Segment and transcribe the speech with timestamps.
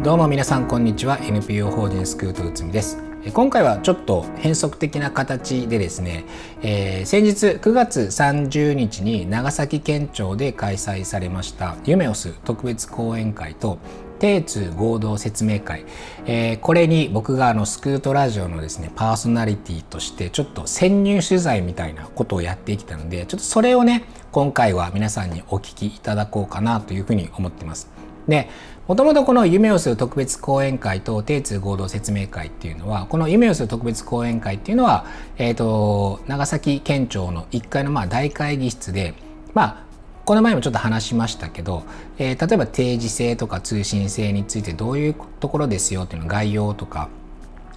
[0.00, 1.18] どうも皆さんこんにちは。
[1.18, 3.02] NPO 法人スクートうつみです。
[3.34, 6.24] 今回はちょっと変則的な形でですね、
[6.62, 13.80] えー、先日9月30日に長崎県庁で開催されましたユメオス特別講演会と
[14.20, 15.84] 定通合同説明会、
[16.26, 27.90] えー、これに僕があのスクートラジオのですねパーソナリティとしてちょっと潜入取材みたいなことをやってきたのでちょっとそれをね今回は皆さんにお聞きいただこうかなというふうに思ってます。
[28.28, 28.48] で
[28.88, 35.04] もともとこの夢をする特別講演会と定通合同説明会っていうのはこの夢をする特別講演会っていうのは、
[35.36, 39.12] えーと、長崎県庁の1階のまあ大会議室で
[39.52, 39.84] まあ
[40.24, 41.84] この前もちょっと話しましたけど、
[42.16, 47.10] えー、例えば定時性とか通信性についてどういうところですよっていうの概要とか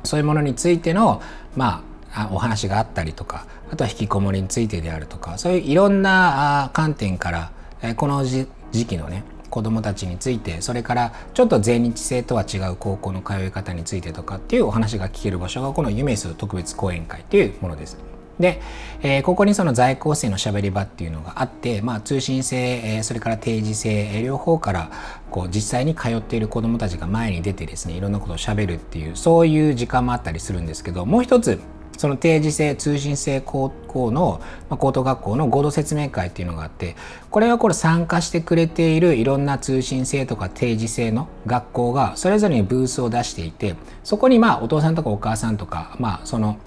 [0.06, 1.22] そういうものについての
[1.58, 17.98] まあお話があったりとかあとは引きこもりについてであるとかそういういろんな観点からこの時期のね子どもたちについてそれからちょっと全日制とは違う高校の通い方についてとかっていうお話が聞ける場所がこのユメス特別講演会というものです。
[18.40, 18.60] で、
[19.02, 24.92] えー、ここにその在校生のしゃべり場っていうのがあって、まあ、通信制、えー、それから定時制、えー、両方から
[25.30, 31.60] こう実際に通っている子どもたちが前に出てですねいろんなことをしゃべるっていうそういう時間もあったりするんですけどもう一つ
[32.02, 36.96] その定時制通信制高校の、まあ、高等学校の合同説明会っていうのがあって
[37.30, 46.58] これはこれ参加してくれているいろんな通信制とか定時制の学校がそれぞれにブースを出していてそこにまあお父さんとかお母さんとかまあその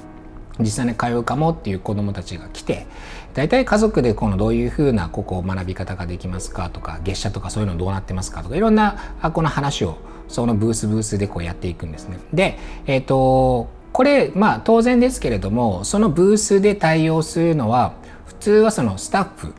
[0.60, 2.86] 実際に通うかもっていう子どもたちが来て
[3.34, 12.18] 大体家族でこのどういうふうなここ学び方ができますかとか月謝とかそういうのどうなってますかとかいろんなこの話をそのブースブースでこうやっていくんですね。
[12.32, 17.92] で、えっ、ー、とこれまあ当然ですけれどもそのブースで対応するのは
[18.26, 19.54] 普通はそのスタッフ、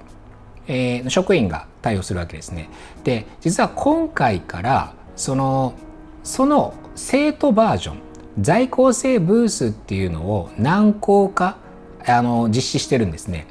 [0.67, 2.69] えー、職員が対応するわけですね。
[3.05, 5.73] で実は今回からその
[6.25, 8.00] その生徒バージョン
[8.42, 11.55] 在校生ブースっていうのを何校か
[12.05, 13.48] あの実施してるんですね。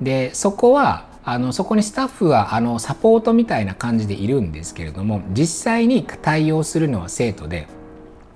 [0.00, 7.68] でそこはあのそこにスタッフはあのサポートみたいな感じでいるんですけれども実際に対応するのは生徒で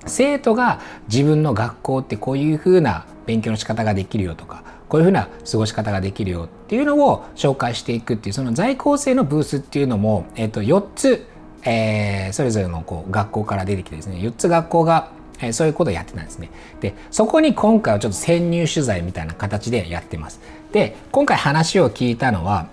[0.06, 11.26] 生徒が自分の学校ってこういうふうな勉強の仕方ができるよとかこういうふうな過ごし方ができるよっていうのを紹介していくっていうその在校生のブースっていうのも、えー、と4つ、
[11.64, 16.50] えー、それぞれのこう学校から出てきてですね4つ学校が、えー、そういうことをやってたんですね。
[16.80, 20.40] でそこに今回はちょっと潜入取材みたいな形でやってます。
[20.72, 22.68] で今回話を聞いたのは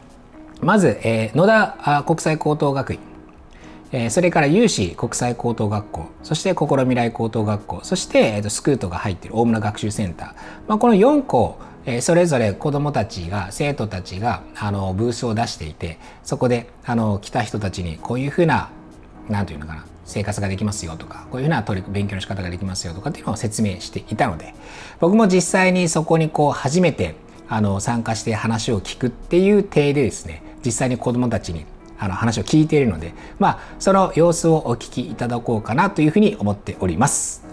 [0.62, 3.00] まず、えー、野田国際高等学院
[3.94, 10.34] えそれから有志国際高等学校そして心未来高等学校そして、えー、とスクートが入っている大村学習センター、
[10.68, 18.70] まあ、この4校えそれぞれ子どもたちが生徒たちがあのブースを出していてそこであの来た人たちにこういうふうな
[19.30, 24.54] 何て言うのかな生活ができますよとかこういうふうな取り勉強の仕方ができますよとかっていうのを説明していたので
[25.00, 27.16] 僕も実際にそこにこう初めて
[27.50, 31.66] あの参加して話を聞くっていう体でですね実際に子どもたちに
[32.00, 37.44] あの話を聞いているので、まあ、その様子をお聞きいただこうかなというふうに思っております。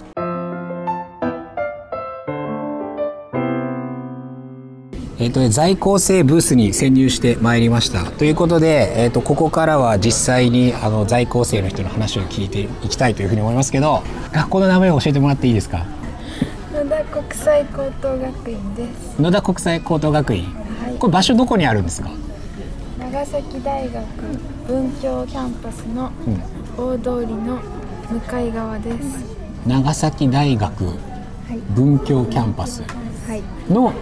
[5.22, 14.02] えーと、在校生ブースに潜入してまいりましたということで、えーと、ここからは実際にあの在校生の人の話を聞いていきたいというふうに思いますけど
[14.32, 15.84] 学校の名前を教えてもらっていいですか？
[16.72, 19.20] 野田国際高等学院です。
[19.20, 22.10] 野田国際高等学院、はい、これ場所どこにあるんですか？
[23.20, 24.02] 長崎大学
[24.66, 26.10] 文教キャンパスの
[26.78, 27.60] 大通りの
[28.10, 28.96] 向かい側です、
[29.66, 30.84] うん、長崎大学
[31.74, 32.82] 文教キャンパス
[33.68, 33.92] の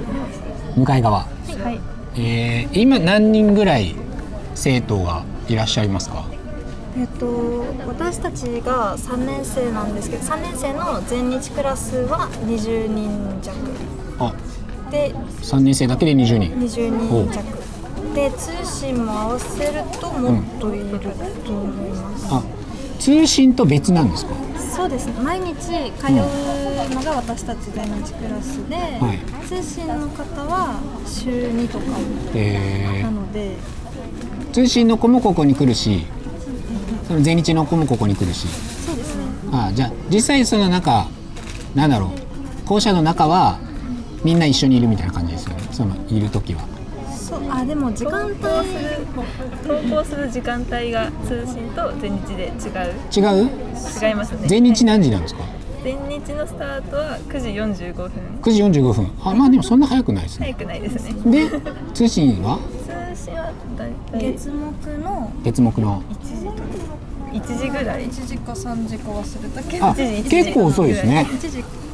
[0.76, 1.26] 向かい側、は
[2.14, 3.96] い、えー、今何人ぐらい
[4.54, 6.24] 生徒がいらっしゃいますか？
[6.96, 13.56] えっと、私たちが3年生なんですけど3年生の全日クラスは20人弱。
[14.20, 14.32] あ。
[14.92, 15.12] で
[15.42, 16.52] 3年生だけで20人。
[16.54, 17.67] 20人弱
[18.14, 21.08] で通信も合わせるともっといると
[21.53, 22.42] 思います、うん、あ
[22.98, 24.34] 通信と別なんですか？
[24.56, 25.12] そうですね。
[25.22, 33.56] 毎日通うのが私たち大日クラスで、はい、通信の方は週2とかなので。
[34.53, 36.06] 通信の子もここに来るし
[37.06, 38.47] その全日の子もここに来るし。
[38.48, 39.24] そうですね。
[39.53, 41.06] あじゃあ実際その中
[41.74, 42.12] なんだろ
[42.65, 43.59] う校舎の中は
[44.24, 45.62] みんな一緒にいるみたいな感じですよね。
[45.72, 46.62] そのいる時は
[47.50, 48.34] あでも時間帯。
[48.34, 49.06] する
[49.66, 52.53] 投稿する時間帯が通信と全日で違う。
[53.15, 53.50] 違う？
[54.09, 54.48] 違いますね。
[54.48, 55.42] 全日何時なんですか？
[55.83, 57.48] 全日のスタートは9時
[57.84, 58.10] 45分。
[58.42, 59.10] 9時45分。
[59.22, 60.47] あまあでもそんな早くないですね。
[60.47, 61.48] 早くないですね。
[61.48, 61.60] で
[61.95, 62.59] 通信は？
[63.15, 66.62] 通信は大体月木の月木の？1時とか
[67.33, 68.06] 1 1時ぐらい。
[68.09, 69.62] 1時か3時か忘れた。
[69.62, 69.95] けど
[70.28, 71.27] 結構遅いですね。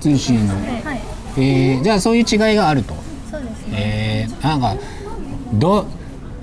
[0.01, 0.61] 通信の、は
[0.95, 1.01] い、
[1.41, 2.95] えー、じゃあそういう違いがあると。
[3.31, 4.29] そうですね。
[4.31, 4.77] えー、なんか
[5.59, 5.87] ど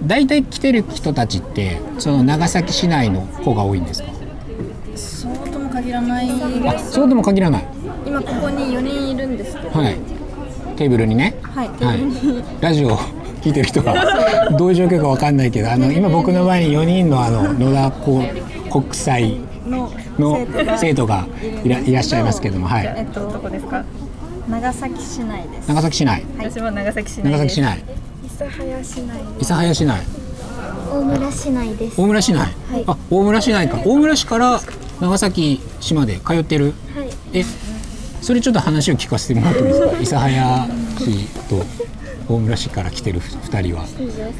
[0.04, 4.10] 大体来てる人たちってその長崎市内の子が多いんですか？
[4.96, 6.30] そうとも限らない。
[6.68, 7.68] あそうとも限らない。
[8.06, 9.70] 今ここに4人いるんですけど。
[9.80, 9.98] はい。
[10.76, 11.38] テーブルにね。
[11.44, 12.00] はい、はい、
[12.62, 12.98] ラジオ
[13.42, 17.92] 聞いてる人がどういう状況かわかんないけどあの今僕の前に4人のあの野田
[18.72, 19.38] 国際
[19.68, 19.92] の
[20.80, 21.28] 生徒が。
[21.64, 22.94] いらいらっしゃいますけども、はい。
[22.98, 23.86] えっとどこですか？
[24.50, 25.68] 長崎市内です。
[25.68, 26.24] 長崎市内。
[26.40, 27.84] 私も長崎市内長崎市内。
[28.42, 30.02] 諫早市内諫早市内。
[30.92, 32.02] 大村市内です。
[32.02, 32.40] 大村市内。
[32.40, 32.46] は
[32.80, 33.80] い、あ、大村市内か。
[33.86, 34.60] 大村市から
[35.00, 36.66] 長崎市まで通ってる。
[36.66, 37.10] はい。
[37.34, 37.44] え、
[38.22, 40.20] それちょっと話を聞かせてもらってもいいですか？
[40.20, 40.68] 諫早
[41.00, 41.66] 市と
[42.34, 43.86] 大村市から来てる二人は。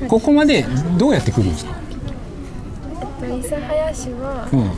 [0.08, 0.66] ここまで
[0.98, 1.72] どうやって来るんですか？
[3.24, 4.48] えっと諫早市は。
[4.52, 4.60] うん。
[4.62, 4.72] 諫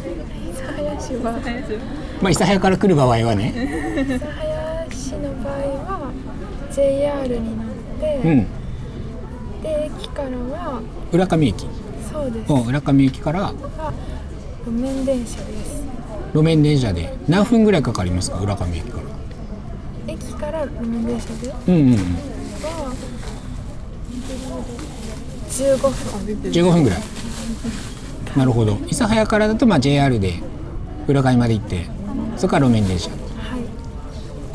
[0.76, 1.32] 早市は。
[2.22, 3.54] まあ諫早から来る場合はね。
[3.56, 6.12] 諫早市の場合は
[6.76, 7.68] JR になっ
[8.00, 8.22] て。
[8.26, 8.48] うん。
[9.64, 10.82] で駅からは
[11.12, 11.66] 浦上駅？
[12.12, 12.52] そうです。
[12.52, 13.54] 浦上駅から
[14.66, 15.82] 路面電車です。
[16.34, 17.18] 路面電車で。
[17.28, 18.40] 何分ぐらいかかりますか？
[18.40, 19.04] 浦上駅から。
[20.14, 21.54] 駅から路面電車で？
[21.68, 22.00] うんうんうん。
[25.50, 25.92] 15分。
[26.52, 27.00] 15分ぐらい。
[28.36, 28.74] なるほど。
[28.74, 30.42] 諫早からだとまあ JR で
[31.08, 31.86] 浦上まで行って
[32.36, 33.10] それから路面電車。
[33.12, 33.20] はい。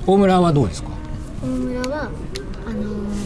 [0.07, 0.91] 大村はどうですか？
[1.43, 2.11] 大村は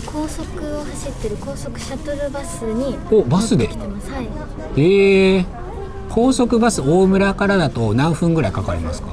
[0.06, 3.66] 高速を走ってる高速シャトルバスにおバスで？
[3.68, 4.10] 来てます。
[4.10, 4.28] はい。
[4.76, 5.40] え。
[5.40, 5.44] ー、
[6.10, 9.08] 高速バス大村からだと何分ぐらいかかりますか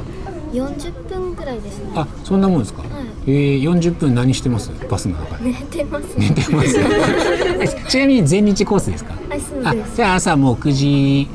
[0.52, 1.92] ？40分ぐらいですね。
[1.96, 2.90] あそんなもんですか、はい、
[3.28, 4.72] えー、40分何してます？
[4.90, 5.38] バスの中？
[5.38, 6.76] で寝てます、寝てます
[7.90, 9.14] ちなみに全日コースですか？
[9.64, 11.30] あじゃあ朝もう9時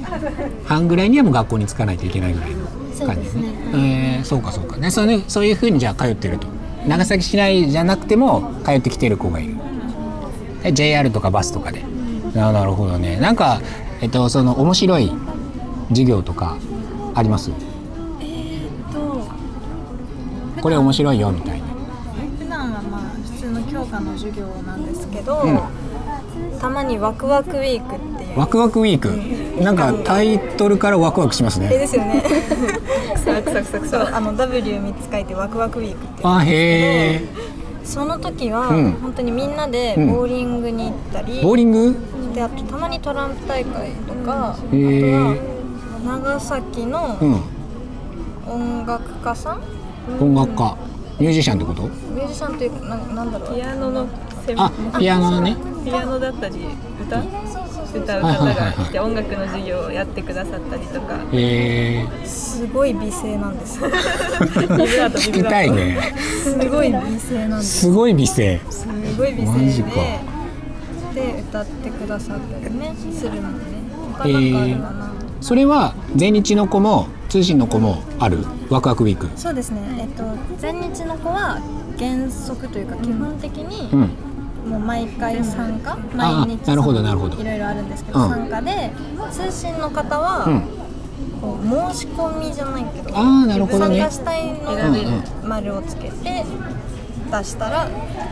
[0.64, 3.22] 半ぐらいにはもう学校に着かないといけないぐらいの感じ。
[3.22, 3.42] ですね。
[3.72, 4.76] そう、ねはい、えー、そうかそうか。
[4.76, 6.46] ねそうねそういうふうにじゃあ通ってると
[6.86, 9.56] 長崎市内じゃなくても通ってきてる子がいる。
[10.72, 11.84] JR とかバスとかで。
[12.36, 13.16] あなるほどね。
[13.18, 13.60] なんか、
[14.00, 15.10] えっと、その面白い
[15.90, 16.56] 授業とか
[17.14, 17.50] あります？
[18.20, 19.24] えー、っと
[20.62, 21.66] これ面白いよみたいな。
[22.38, 23.00] 普段はまあ
[23.32, 29.12] 普通の教科の授業なんですけど、うん、たまにワクワクウィークってワクワクウィーク、う
[29.60, 31.70] ん、なんかタイトルからワクワクしますね。
[31.72, 32.22] えですよね。
[33.24, 33.34] そう
[34.12, 37.22] あの W3 つ書いてワクワクウィークってあへえ
[37.84, 41.96] その時は、うん、本当にみんなでボーリングに行ったり、うん、ボーリング？
[42.34, 45.36] であとたまにトランプ大会とか、あとは
[46.04, 47.16] 長崎の
[48.46, 49.62] 音楽家さん、
[50.20, 50.76] 音楽家。
[51.20, 51.82] ミュージシャンってこと？
[51.82, 53.54] ミュージシャンというかななんだろう。
[53.54, 54.08] ピアノの
[54.56, 55.56] あピアノのね。
[55.84, 56.56] ピアノだったり
[57.00, 57.22] 歌？
[57.98, 61.14] 歌う方が来て音楽の授業をやってくださったりとか。
[61.32, 63.80] へえすごい美声なんです。
[63.84, 66.14] 聞きたいね。
[66.42, 67.80] すごい美声なんです。
[67.80, 68.60] すごい美声。
[68.70, 68.86] す
[69.18, 70.34] ごい美声で。
[71.14, 73.44] で歌ってくださったりねするので、ね、
[74.18, 78.38] 他なんかあるかな、それは全日の子も通信の子もある？
[78.68, 79.28] ワクワクウィーク。
[79.36, 79.80] そうですね。
[80.00, 80.24] えっと
[80.58, 81.60] 全日の子は
[81.98, 84.10] 原則というか基本的に、うん
[84.68, 87.40] もう毎回参加、毎日なるほどなるほど。
[87.40, 88.90] いろいろあるんですけど、うん、参加で
[89.30, 90.62] 通信の方は、
[91.40, 96.44] こう申し込みじゃないけどあなるほど、ね、参加したいの丸をつけて
[97.30, 97.88] 出したら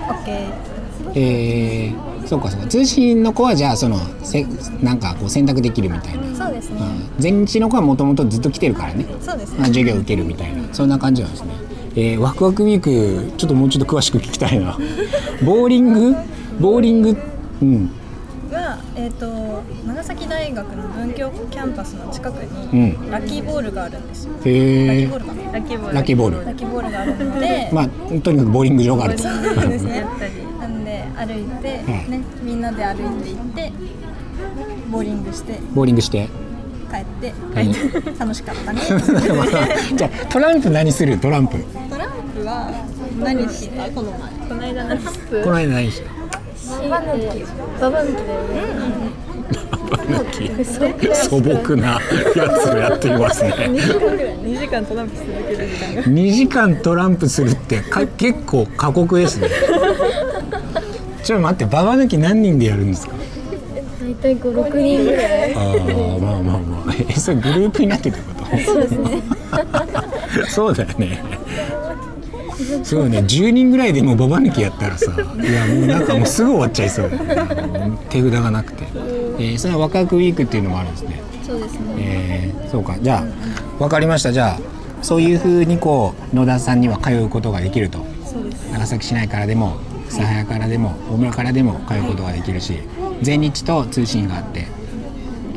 [0.08, 0.72] OK
[1.14, 2.66] えー、そうかそうか。
[2.68, 4.46] 通信の子はじゃあそのせ
[4.80, 6.34] なんかこう選択できるみたいな。
[6.34, 9.04] そうですね、うん、全日の子はもともとずっと来てるからね。
[9.20, 10.62] そうですね、まあ、授業受けるみたいな。
[10.72, 11.54] そんな感じなんですね
[11.94, 14.78] えー、ワクワクウィークちょっともうちょっと詳しく聞きたいな。
[15.44, 16.16] ボーリング？
[16.60, 17.16] ボーリング？
[17.60, 17.90] うん。
[18.50, 22.36] は、えーと、長崎大学の文京キャンパスの近く
[22.72, 24.32] に、ラッキーボールがあるんですよ。
[24.44, 25.52] へラッキーボールかな？
[25.52, 25.94] ラッキーボール。
[25.94, 26.44] ラッキーボール。
[26.44, 27.88] ラッキーボールがあるのでまあ
[28.20, 29.22] とにかくボーリング場があると。
[29.22, 30.04] ですね
[30.60, 33.72] なんで歩いて、ね、みんなで歩いて行って
[34.90, 35.58] ボーリングして。
[35.74, 36.28] ボーリングして
[36.92, 38.80] 帰って帰って 楽しかったね。
[39.96, 41.16] じゃあトランプ何する？
[41.18, 41.56] トランプ。
[41.90, 42.70] トランプは
[43.20, 43.84] 何した？
[43.90, 44.20] この前。
[44.48, 45.06] この間何し
[45.42, 46.10] この間何した？
[46.88, 47.44] ババ抜き。
[47.80, 48.18] ババ抜き。
[48.18, 48.22] だ
[50.88, 52.00] よね、素朴な
[52.34, 53.50] やつをやっていますね。
[53.52, 54.36] 2時間ぐらい。
[54.38, 56.02] 2時間トランプ続ける時間が。
[56.02, 59.48] 2時間トランプするってか結構過酷ですね。
[61.22, 63.12] ちょっと待ってババ抜き何人でやるんですか？
[64.02, 65.54] 大体五六人ぐらい。
[65.54, 65.76] ああまあ
[66.42, 66.58] まあまあ
[67.08, 68.44] え それグループになってってこと？
[68.64, 69.22] そうですね。
[70.48, 71.22] そうだよね。
[72.82, 73.18] そうね。
[73.18, 77.10] 10人ぐらいでもうババ抜きやったらさいやもうなんかもうすぐ終わっちゃいそう。
[77.10, 78.84] だよね手札がなくて、
[79.38, 81.20] えー、それはワクワクウィークっていうのもあるんですね。
[81.46, 81.78] そうですね。
[81.98, 82.96] えー、そうか。
[83.00, 84.32] じゃあ分かりました。
[84.32, 84.60] じゃあ
[85.02, 87.98] そういうふうにこう野田さんには通うことができると。
[88.24, 88.70] そうです。
[88.72, 89.76] 長崎市内からでも
[90.08, 92.74] 諫早からでも大村からでも通うことができるし、
[93.22, 94.66] 全日と通信があって。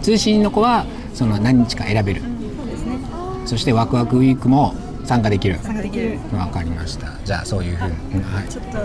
[0.01, 2.22] 通信の子はその何日か選べる。
[2.22, 2.27] そ
[2.63, 3.00] うですね
[3.45, 5.57] そしてワクワクウィークも参加できる。
[5.63, 6.19] 参加できる。
[6.36, 7.13] わかりました。
[7.24, 8.77] じゃあそういうふうに、はい、ちょっと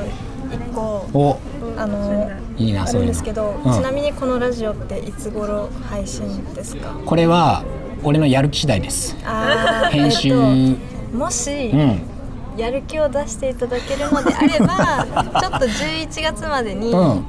[0.54, 1.38] 一個お。
[1.76, 3.72] あのいいなあそういうですけど、うん。
[3.72, 6.94] ちなみにこのラジオっていつ頃配信ですか？
[7.04, 7.64] これは
[8.02, 9.16] 俺のやる気次第です。
[9.90, 10.76] 編集、えっ
[11.12, 12.00] ともし、うん。
[12.56, 15.06] やる気を出していただけるのであれば
[15.40, 17.24] ちょっと11月までにうん。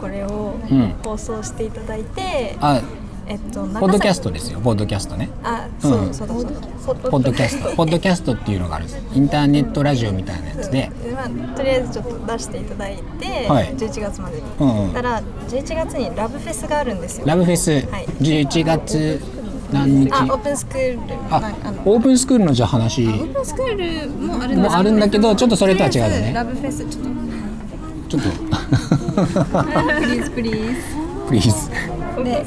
[0.00, 0.94] これをうん。
[1.02, 2.80] 放送していただいて、あ
[3.28, 4.60] えっとポッドキャストトですよ。
[4.60, 5.28] ポッドキャストね。
[5.42, 6.14] あそう、うん。
[6.14, 6.50] そうだそうだ。
[6.86, 7.76] ポポッドキャスト。
[7.76, 9.02] ポッドキャストっていうのがあるんです。
[9.14, 10.90] インターネットラジオみたいなやつで。
[11.14, 13.74] まあ、とりあえずちょっと出していただいて、はい。
[13.74, 14.92] 11月までに、うんうん。
[14.92, 17.26] たら11月にラブフェスがあるんですよ。
[17.26, 17.70] ラブフェス。
[17.70, 18.06] はい。
[18.06, 19.20] 11月
[19.72, 20.12] 何日？
[20.12, 21.14] あオープンスクール。
[21.30, 23.06] ああのオープンスクールのじゃあ話。
[23.06, 26.32] オープンスクールもあるんもあるんだけどちょっとそれとは違うよね。
[26.34, 27.04] ラブフェスちょっ
[28.08, 28.28] ちょっと。
[28.30, 30.74] とプリーズプリーズ。
[31.28, 31.70] プリーズ。
[32.24, 32.44] で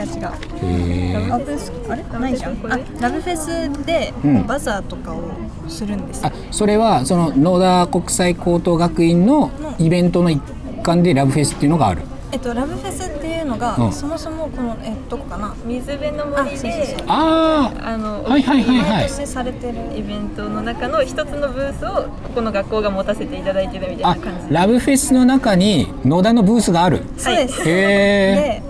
[0.00, 0.32] カチカチが。
[0.62, 1.44] へオー。
[1.44, 5.22] プンスあれないじゃんあラブフェスでうんバザーとかを
[5.68, 6.28] するんですよ。
[6.28, 10.40] あそれはその野田国際高等学院のイベントの一
[10.82, 12.02] 環でラブフェスっていうのがある。
[12.32, 13.92] えっとラブフェスっていうのが、うん。
[13.92, 15.54] そもそもこのえどこかな。
[15.64, 18.90] 水辺の森でああのはいはいはいはい。
[18.90, 24.54] 毎年されてるイベントの中の一つのブースをここの学校が持たせていただいてるみたいあな感じ。
[24.54, 27.02] ラブフェスの中に野田のブースがある。
[27.18, 28.69] そうです、へで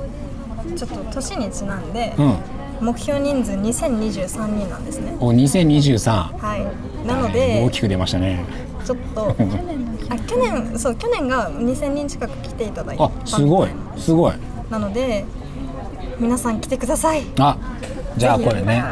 [0.77, 2.37] ちょっと年にちなんで、うん。
[2.81, 5.17] 目標人数2023人なんですね。
[5.21, 7.07] お2023はい。
[7.07, 8.45] なの大できく出ましたね。
[8.85, 9.37] ちょっと
[10.09, 13.71] あ去年そう去年が2000人近く来ていただいたあすごい。
[13.99, 14.13] す。
[14.13, 14.35] ごい。
[14.71, 15.25] なので
[16.19, 17.23] 皆さん来てください。
[17.39, 17.57] あ
[18.17, 18.85] じゃあこれね。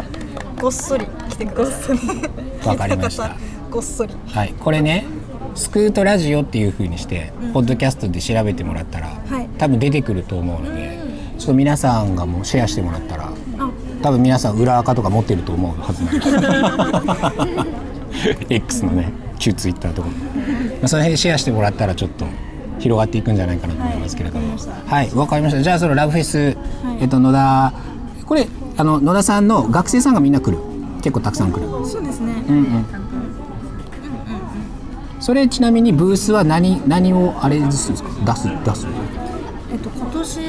[0.60, 2.66] ごっそり来てください。
[2.66, 3.36] わかりました。
[3.70, 4.14] ごっそり。
[4.26, 4.54] はい。
[4.58, 5.06] これね
[5.54, 9.48] スクートラジオっていう風にして、ポッドキャストで調べてもらったら、はい。
[9.58, 11.07] 多分出てくると思うので、
[11.38, 13.26] ちょっと皆さんがもうシェアしてもらったら
[13.58, 13.70] あ
[14.02, 16.20] 多分皆さん裏垢とか持ってると思うはずなんで
[18.44, 18.44] す。
[18.54, 20.14] X のね旧ツイッターとか、ま
[20.84, 22.26] あ、その辺でシェアしてもらったらちょっと
[22.80, 24.56] 広がっていくんじゃないかなと思いますけれども。
[24.86, 25.62] はいわ、かりました。
[25.62, 26.56] じゃあそのラブフェス、
[27.00, 27.72] えっと野田
[28.26, 30.58] これあの野田さんの学生さんがみんな来る。
[31.02, 31.68] 結構たくさん来る。
[31.86, 32.84] そうですね、うんうん。
[35.20, 38.34] それちなみにブースは何何をあれですか？
[38.34, 38.86] 出す出す。
[39.72, 40.40] えっと今年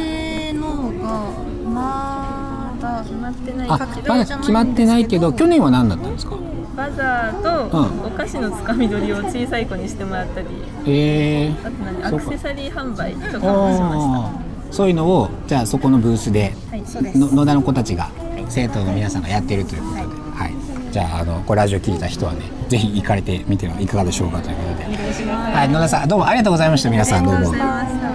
[1.10, 3.68] のがまだ決まってない。
[3.70, 6.36] あまだ決まってないけど去年は何だったんですか？
[6.78, 8.06] バザーとうん。
[8.06, 10.48] お菓子のつかみ取りを小さい子にしてもらったり。
[10.88, 11.51] え。
[11.51, 12.06] あと何？
[12.06, 14.74] アクセサリー販売とー、かもしましあー。
[14.74, 18.10] そういうのをじゃあそこのブースでたはいそうでの野田の子たちが
[18.48, 20.92] 生徒の皆さんがやってるということで、はい。
[20.94, 24.86] じゃああのこれラジオ聞いた人はねぜひ行かれてみてはいかがでしょうかということで。
[24.86, 26.89] はい野田さんどうもありがとうございました。
[26.89, 28.09] 皆さんどうも。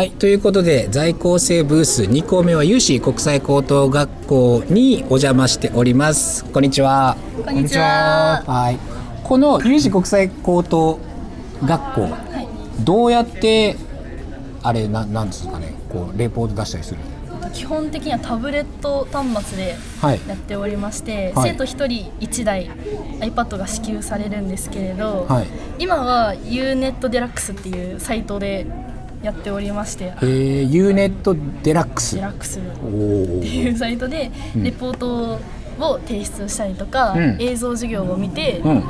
[0.00, 6.42] はい、ということで在校生ブース2校目は有志国際高等学校にお邪魔しております。
[6.46, 7.18] こんにちは。
[7.44, 8.42] こんにちは。
[8.46, 8.78] はい。
[9.22, 10.98] この有志国際高等
[11.62, 12.08] 学校、
[12.82, 13.76] どうやって
[14.62, 17.00] あれななんですかね、こうレポート出したりする？
[17.52, 20.20] 基本的にはタブレット端末ではい。
[20.26, 22.70] やっておりまして、はい生徒1人1台
[23.18, 25.46] iPad が支給されるんですけれど、はい。
[25.78, 28.66] 今は UNET デラックスっていうサイトで
[29.22, 30.12] やっておりまして。
[30.22, 32.16] えー、ユーネットデラックス。
[32.16, 32.58] デラックス。
[32.58, 32.66] って
[33.48, 35.38] いうサイトでレポート
[35.78, 37.36] を提出したりとか、うん。
[37.40, 38.84] 映像授業を見て、うん。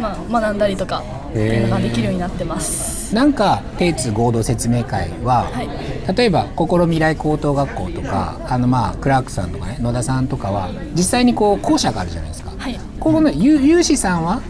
[0.00, 3.14] まあ、学んだりとかっていうのができるようになってます。
[3.14, 5.68] なんか定通合同説明会は、はい。
[6.16, 12.50] 例えば心未来高等学校とかあのまあクラークさんとかね野田さんとかは実際にこう校舎があるじゃないですか。
[12.56, 12.78] はい。
[12.98, 14.40] ここの有有志さんは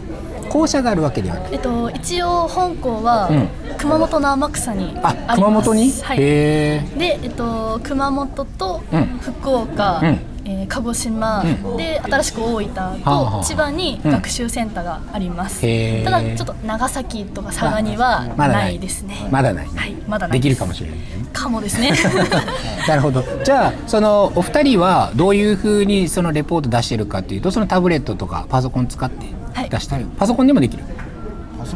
[0.51, 1.49] 校舎があるわけではない。
[1.53, 3.47] えっと、一応本校はうん。
[3.77, 5.91] 熊本の天草にああ熊本に？
[6.01, 6.17] はい。
[6.17, 9.05] で、えっと、熊本とうん。
[9.19, 10.19] 福岡、うん。
[10.43, 11.77] えー鹿児島、うん。
[11.77, 16.03] で新しく大分と千葉に学習センターがあります、へー。
[16.03, 18.79] ただちょっと長崎とか佐賀にはない。
[18.79, 19.67] ですね、まだない。
[19.67, 20.99] はいまだないできるかもしれない。
[21.31, 21.91] かもですね。
[22.87, 23.23] なるほど。
[23.43, 29.25] じゃあそのお二人はどういうふうにそのレポート出してるかっていうとそのタブレットとかパソコン使って
[29.61, 29.69] はい。
[29.69, 30.83] 出したり、パソコンでもできる。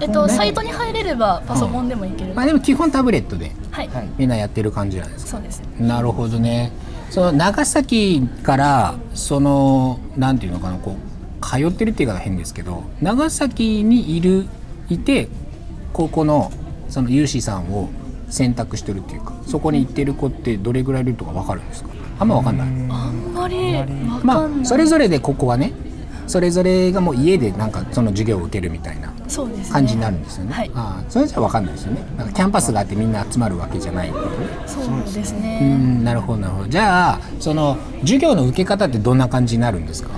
[0.01, 5.31] えっとサイトに入れればパソコンでもいける、まあでも基本タブレットではい、みんなやってる感じなんですか？
[5.31, 5.61] そうです。
[5.79, 6.71] なるほどね。
[7.11, 14.47] その長崎からそのなんていうのかなこう通ってるっていう言い方変ですけど長崎にいる
[14.89, 15.29] いて
[15.93, 16.51] ここの
[16.89, 17.89] その有志さんを
[18.29, 21.89] 選択してるっていうかそこに行ってる子ってどれぐらいいるとか分かるんですか？
[22.19, 22.67] あんま分かんない。
[22.67, 22.71] あ
[23.11, 25.71] んまりわかんない、まあそれぞれでここはね
[26.27, 30.53] それぞれがもう家でなんかその授業を受けるみたいなそうですね感じになるんですよね。
[30.53, 32.01] はいああそれじゃ分かんないですよね。
[32.17, 34.35] なんかキャンパスがあってみんな集まるわけじゃないってことね。
[34.65, 36.69] そうですうねんなるほどなるほど。
[36.69, 40.09] じゃあその授業の受け方ってどんな感じになるんですか？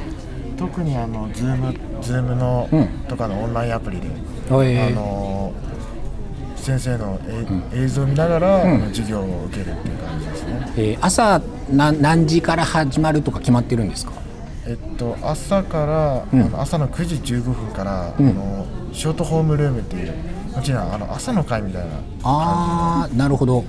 [0.58, 4.08] 特にあのズームズームの、うんとかのオンラインアプリで、
[4.50, 5.54] おえあの
[6.56, 7.46] 先生のえ、
[7.84, 10.74] 映像を見ながら、うん授業を受けるっていう感じですね。
[10.78, 14.14] えー朝な何時から始まるとか決まってるんですか？
[14.68, 16.42] えっと朝から、うん。
[16.42, 18.30] あの朝の9時15分から、うん。
[18.30, 20.14] あのショートホームルームっていう
[20.54, 23.64] こちらあの朝の会みたいなああなるほど。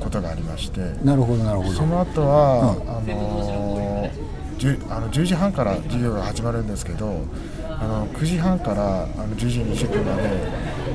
[0.00, 1.72] ことがありまして、なるほどなるほど。
[1.72, 1.86] そ。
[1.86, 4.10] の後は、あの
[4.58, 7.22] 10あの10時半から授業が始まるんですけど
[7.62, 10.30] あの9時半からあの10時20分まで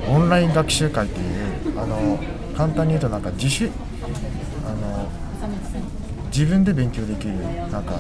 [0.08, 1.24] オンライン学習会ってい
[1.74, 2.20] うあの
[2.56, 3.70] 簡単に言うとなんか自主
[4.66, 5.10] あの
[6.28, 7.34] 自分で勉強できる
[7.70, 7.96] なんか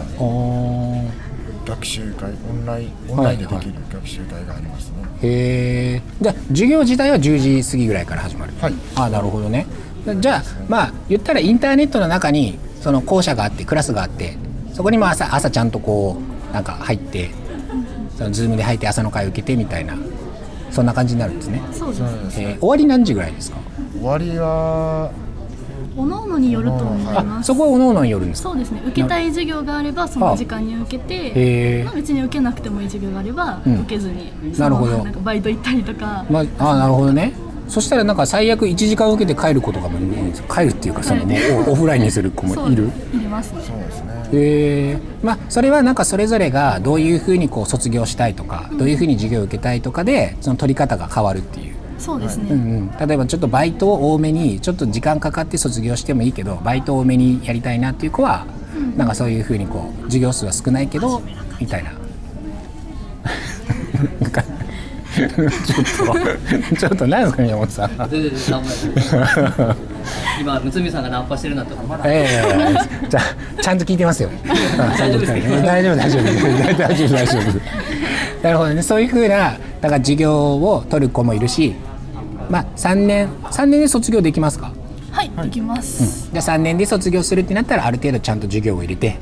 [1.69, 4.95] 学習会オンラインオンラインでできる学習会がありますね。
[5.21, 6.01] へえ。
[6.21, 8.53] じゃあ授業自体は10時過ぎぐらいから始まる。
[8.61, 9.65] はいああなるほどね。
[10.19, 14.37] じゃあまあ言ったらインターネットの中にその校舎があってクラスがあって
[14.73, 16.17] そこにも朝朝ちゃんとこ
[16.49, 17.29] うなんか入って
[18.17, 19.95] そのズームで入って朝の会受けてみたいな
[20.71, 21.61] そんな感じになるんですね。
[21.73, 23.57] そうですそうですえー終わり何時ぐらいですか？
[23.93, 25.11] 終わりは
[26.01, 27.47] おのによると思いあます。
[27.47, 28.49] そこはおのおのによるんですか？
[28.49, 28.81] そうですね。
[28.85, 31.31] 受けたい授業があればその時間に受けへて
[31.79, 31.83] え。
[31.83, 33.79] まあ、別に受けなくてもいい授業があれば、うん。
[33.81, 35.03] 受けずになるほど。
[35.03, 37.33] なんかバイト行ったりとか、まああなるほどね。
[37.67, 40.45] そしたらなんか最悪1時間受けて帰る子とかもいるんですよ。
[40.51, 41.35] 帰るっていうかそのも
[41.67, 42.89] う オフラインにする子もいる。
[43.13, 43.51] いります。
[43.53, 44.09] ねそうですね。
[44.33, 44.99] へえ。
[45.23, 58.45] まあそれはなんかそれぞれがどういうふうにこう卒業したいとか、どういうふうに授業を受けたいとかでその取り方が変わるっていう、そうですね、うんうん、例えばちょっとバイトを多めにちょっと時間かかって卒業してもいいけどバイトを多めにやりたいなっていう子は、
[58.95, 61.21] なんかそういうふうにこう授業数は少ないけど
[61.59, 61.91] みたいな。
[65.11, 65.29] ちょっ
[66.71, 67.91] とちょっと何ですか宮本さん。
[70.39, 72.27] 今むつみさんがナンパしてるなんて思わないえ
[73.03, 73.23] えじゃあ
[73.61, 74.29] ちゃんと聞いてますよ。
[74.77, 75.95] あちゃんと聞いてます大丈夫。
[75.97, 76.73] 大丈夫大丈夫。
[76.77, 78.43] 大丈夫。
[78.43, 78.81] なるほどね。
[78.81, 81.75] そういう風なだから授業を取る子もいるし、
[82.49, 84.71] まあ三年三年で卒業できますか？
[85.11, 89.17] はい、できます、じゃあ三年で卒業するってなったらある程度ちゃんと授業を入れて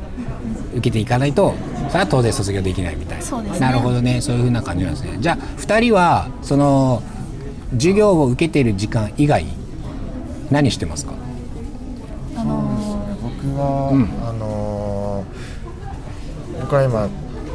[0.73, 1.53] 受けていかないと
[1.89, 3.23] それは当然卒業できないみたいな。
[3.23, 5.17] そうですねなるほどねそういう風な感じなんですね。
[5.19, 7.01] じゃあ二人はその
[7.73, 9.45] 授業を受けている時間以外
[10.51, 11.13] 何してますか？
[12.35, 12.77] あの
[13.21, 15.47] 僕は、うんあのー
[16.59, 17.07] 僕は今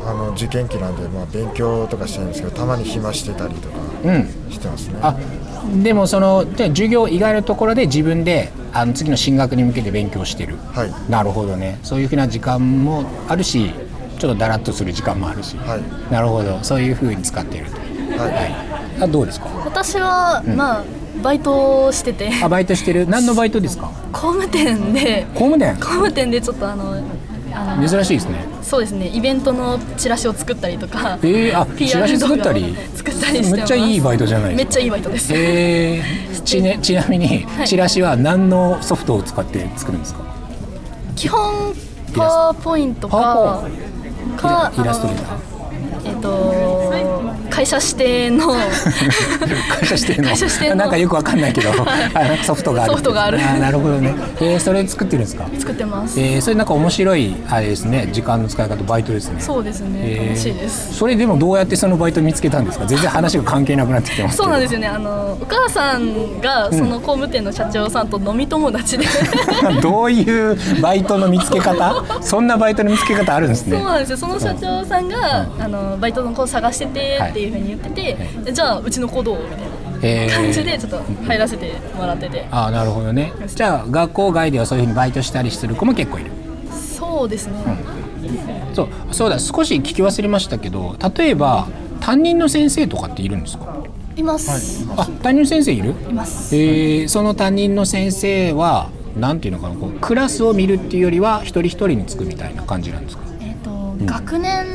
[0.07, 4.27] あの受験期なんで、まあ、勉強とかしてるんですけどたまに暇してたりとかうん。
[4.51, 4.99] してますね。
[5.03, 5.17] あ
[5.83, 10.57] でもそので授業以外のところで自分であの次の進学に向けて勉強してる。
[10.73, 11.11] はい。
[11.11, 11.79] なるほどね。
[11.83, 13.73] そういうふうな時間もあるし
[14.19, 16.13] ちょっとだらっとする時間もあるし、はい。
[16.13, 16.59] なるほど。
[16.63, 17.77] そういうふうに使っていると。
[18.19, 19.47] はい、あどうですか？
[19.65, 20.85] 私は、まあ
[21.23, 22.31] バイトをしてて。
[22.43, 23.07] あバイトしてる？
[23.09, 23.91] 何のバイトですか？
[24.13, 25.27] 工務店で。
[25.35, 25.75] 工務店？
[25.77, 26.95] 工務店でちょっとあの
[27.55, 29.09] あの珍しいですねそうですね。
[29.09, 32.75] イベントのチラシを作ったりとかえー、あチラシ作ったり？
[32.95, 34.55] 作ったりめっちゃいいバイトじゃない？
[34.55, 37.69] めっちゃいいババイトです、えー、 ち,、ね、ちなみにはい。
[37.69, 40.21] チラシは何のソフトを使って作るんですか？
[41.17, 41.75] 基本
[42.15, 43.65] パワーポイントか
[44.37, 45.37] かイラストレーター。
[46.05, 46.29] えっ、と
[47.53, 48.47] 会社指定の
[49.69, 50.29] 会社指定の。
[50.29, 50.77] 会社指定の。
[50.77, 53.39] なんかよくわかんないけど、あなんかソフトがあるソフトがある。
[53.39, 54.15] ーなるほどね。
[54.41, 55.47] えー、それ作ってるんですか？
[55.59, 59.37] 作ってます、えー、それなんか面白いあれですね時間の使い方バイトですね。
[59.41, 60.95] そうですね、えー楽しいです。
[60.95, 62.87] それでもどうやってそのバイト見つけたんですか？
[62.87, 64.87] 全然話が関係なくなってきてます そうなんですよね。
[64.89, 69.05] あのお母さんがその工務店の社長さんと飲み友達で、
[69.83, 72.03] どういうバイトの見つけ方？
[72.23, 73.77] そんなバイトの見つけ方あるんですね。
[73.79, 74.17] そうなんですよ。
[74.17, 79.39] その社長さんが、あのバイトの子を探しててはいっていうふうに言ってて、でじゃあうちの子どう？
[79.43, 79.59] みたい
[80.03, 80.31] えー。
[80.31, 83.33] な感じでちょっと入らせてもらってて、ああなるほどね。
[83.47, 86.31] じゃあ学校外ではそういうふうにバイトしたりする子も結構いる。
[86.73, 87.55] そうですね、
[88.75, 91.69] そうそうだ少し聞き忘れましたけど例えば
[92.01, 93.77] 担任の先生とかっているんですか？
[94.17, 95.91] います、あ担任の先生いる？
[95.91, 96.57] います。
[96.57, 97.09] えー。
[97.09, 103.25] その担任の先生はなんていうのかなこうクラスを見るっていうよりは一人一人につくみたいな感じなんですか？
[103.41, 104.67] えっ、と、学年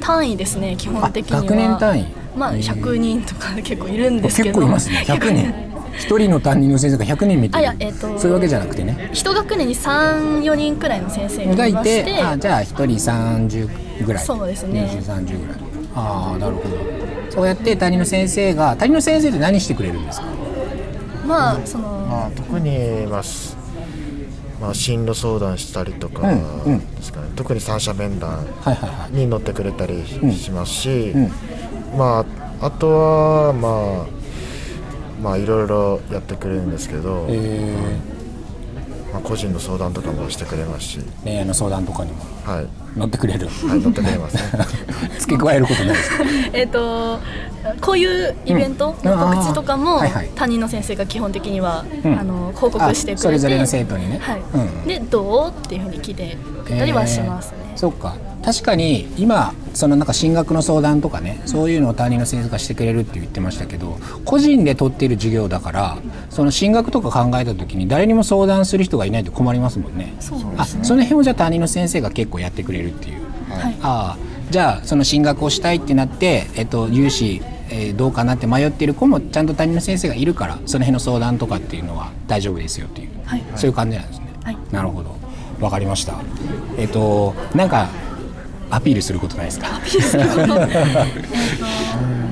[0.00, 1.38] 単位ですね基本的には。
[1.38, 2.06] あ学年単位。
[2.36, 5.04] まあ100人とか結構いるんですけ結ど構いますね。
[5.06, 5.66] 100人。
[5.96, 9.10] 一人の担任の先生が100人見てるあいやえっとそういうわけじゃなくてね。
[9.12, 12.04] 一学年に34人くらいの先生ががいいまして。
[12.04, 13.68] てあじゃあ一人30
[14.04, 14.24] ぐらい。
[14.24, 14.90] そうですね。
[15.00, 15.56] 2030ぐらい。
[15.94, 16.76] ああなるほど。
[17.30, 20.26] そうやって担任の先生が担任の先生って何してくれるんですか？
[21.26, 23.55] まあその、まあ、特に、まあす
[24.60, 26.94] まあ、進路相談したりとかうんうん。
[26.96, 28.46] ですかね、特に三者面談
[29.10, 31.30] に乗ってくれたりうんしますし、うん。
[31.98, 32.24] ま
[32.60, 34.16] あ、あとはまあ
[35.22, 37.98] まあいろいろやってくれるんですけど、え
[39.12, 42.18] まあ、個人の相談とかもしてくれますし、ー、恋愛の相談とかにも。
[42.44, 43.46] はい乗ってくれる。
[43.48, 44.42] はい、乗ってくれますね。
[45.18, 46.10] 付け加えることないです。
[46.18, 47.18] か えっ、と
[47.80, 49.10] こういうイベントうん。
[49.10, 50.00] の告知とかもあー。
[50.00, 50.30] はいはい。
[50.34, 52.18] 担任の先生が基本的には、うん。
[52.18, 53.20] あの報告してくれて。
[53.20, 54.18] あそれぞれの生徒にね。
[54.20, 54.42] はい。
[54.54, 54.88] うん。
[54.88, 57.56] でどうっていうふうに聞いてくれたりはしますね。
[57.72, 57.78] えー。
[57.78, 58.14] そっか。
[58.46, 65.98] 確かに今そのなんか進学の相談とかねそういうのを担任の先生がしてくれるって言ってましたけど個人で取っている授業だから
[66.30, 70.14] その進学とか考えた時に誰にも相談する人がいないと困りますもんね。
[70.20, 73.76] そうあその辺をじゃあ担任の先生が結構やってくれるっていう、はい。
[73.82, 74.18] ああ
[74.50, 83.42] じゃあその進学をしたいってなって、えっと、有志、えーどうかなって迷ってる子もちゃんと担任の先生がいるからその辺の相談とかっていうのは大丈夫ですよっていう、はい。
[83.56, 84.58] そういう感じなんですね、はい。
[84.70, 85.16] なるほど。
[85.60, 86.14] わかりました。
[86.78, 87.88] えっとなんか
[88.70, 89.68] アピールすることないですか？
[90.12, 90.66] 特にな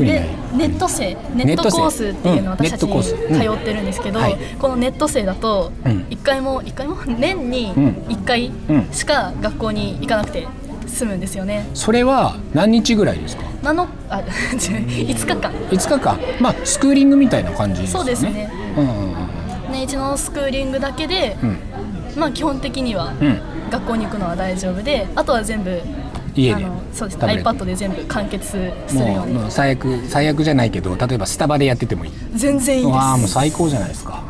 [0.00, 0.04] い。
[0.06, 4.36] でネット生ネットコースっていうの私たち通ってるんですけど、はい。
[4.58, 6.06] このネット生だとうん。
[6.10, 7.88] 一回も一回も 年にうん。
[8.08, 8.88] 1回うん。
[8.92, 10.46] しか学校に行かなくて
[10.86, 11.66] 済むんですよね。
[11.74, 13.42] それは何日ぐらいですか？
[13.62, 18.14] なのあ5日間5日間まあスクーリングみたいな感じですよね。
[18.14, 18.50] そうですね。
[19.70, 21.58] 年一のスクーリングだけで、うん。
[22.16, 23.40] まあ基本的にはうん。
[23.70, 25.80] 学校に行くのは大丈夫であとは全部
[26.34, 29.32] 家でそうですタブレット iPad で全部完結するように。
[29.34, 32.12] もうもう最悪最悪じゃないけど例えばスタバでやっててもいい。
[32.34, 32.94] 全然いいです。
[32.94, 34.22] わあもう最高じゃないですか。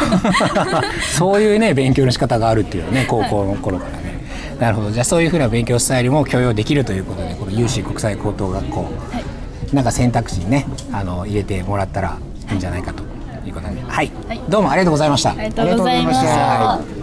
[1.16, 4.24] そういうね勉強の仕方があるっていうのね高校の頃からね、
[4.58, 4.90] なるほど。
[4.90, 8.86] じゃあそういうふうな勉強スタイルも許容できるということでこの有志国際高等学校、
[9.72, 12.18] なんか選択肢にねあの入れてもらったら
[12.50, 13.02] いいんじゃないかと
[13.46, 13.80] いうことで。
[13.86, 14.40] はい、はい。
[14.48, 15.30] どうもありがとうございました。
[15.30, 16.99] ありがとうございました。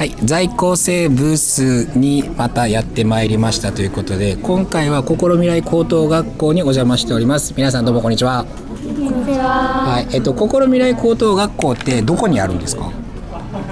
[0.00, 7.52] はい、在校生ブースにまたやってまいりましたということで今回は心未来高等学校にお邪魔しております。
[7.54, 8.46] 皆さんどうもこんにちは。
[8.46, 10.06] は。
[10.10, 12.90] い、えっと心未来高等学校ってどこにあるんですか？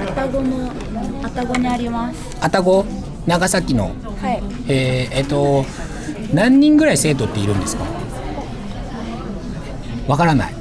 [0.05, 0.69] 双子の
[1.23, 2.37] 双子にあります。
[2.43, 2.85] 愛宕
[3.27, 3.85] 長崎の？
[4.21, 4.43] はい。
[4.69, 5.65] えーえっと
[6.35, 7.85] 何人ぐらい生徒っているんですか？
[10.07, 10.55] わからない。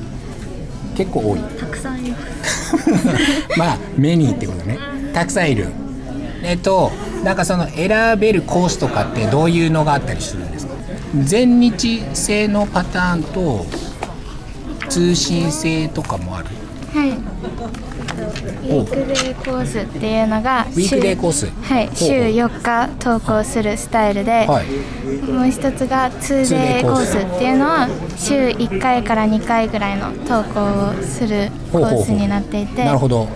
[0.96, 1.40] 結構多い。
[1.60, 3.60] たくさんいます。
[3.60, 4.80] まあメニーってことね
[5.14, 5.68] たくさんいる。
[6.44, 6.92] えっと
[7.24, 10.74] なんかその選べるコースとかってどういうのがあったりするんですか？
[11.24, 13.66] 全日制のパターンと
[14.88, 16.50] 通信制とかもある？
[16.94, 17.10] はい。
[17.10, 21.48] ウィークデーコースっていうのがウィークデーコース？
[21.48, 24.66] はい、週4日登校するスタイルで、はい。
[25.32, 33.28] もう一つが 2day コースっていうのは週1回から2回ぐらいの登校をするコースになっていてなるほど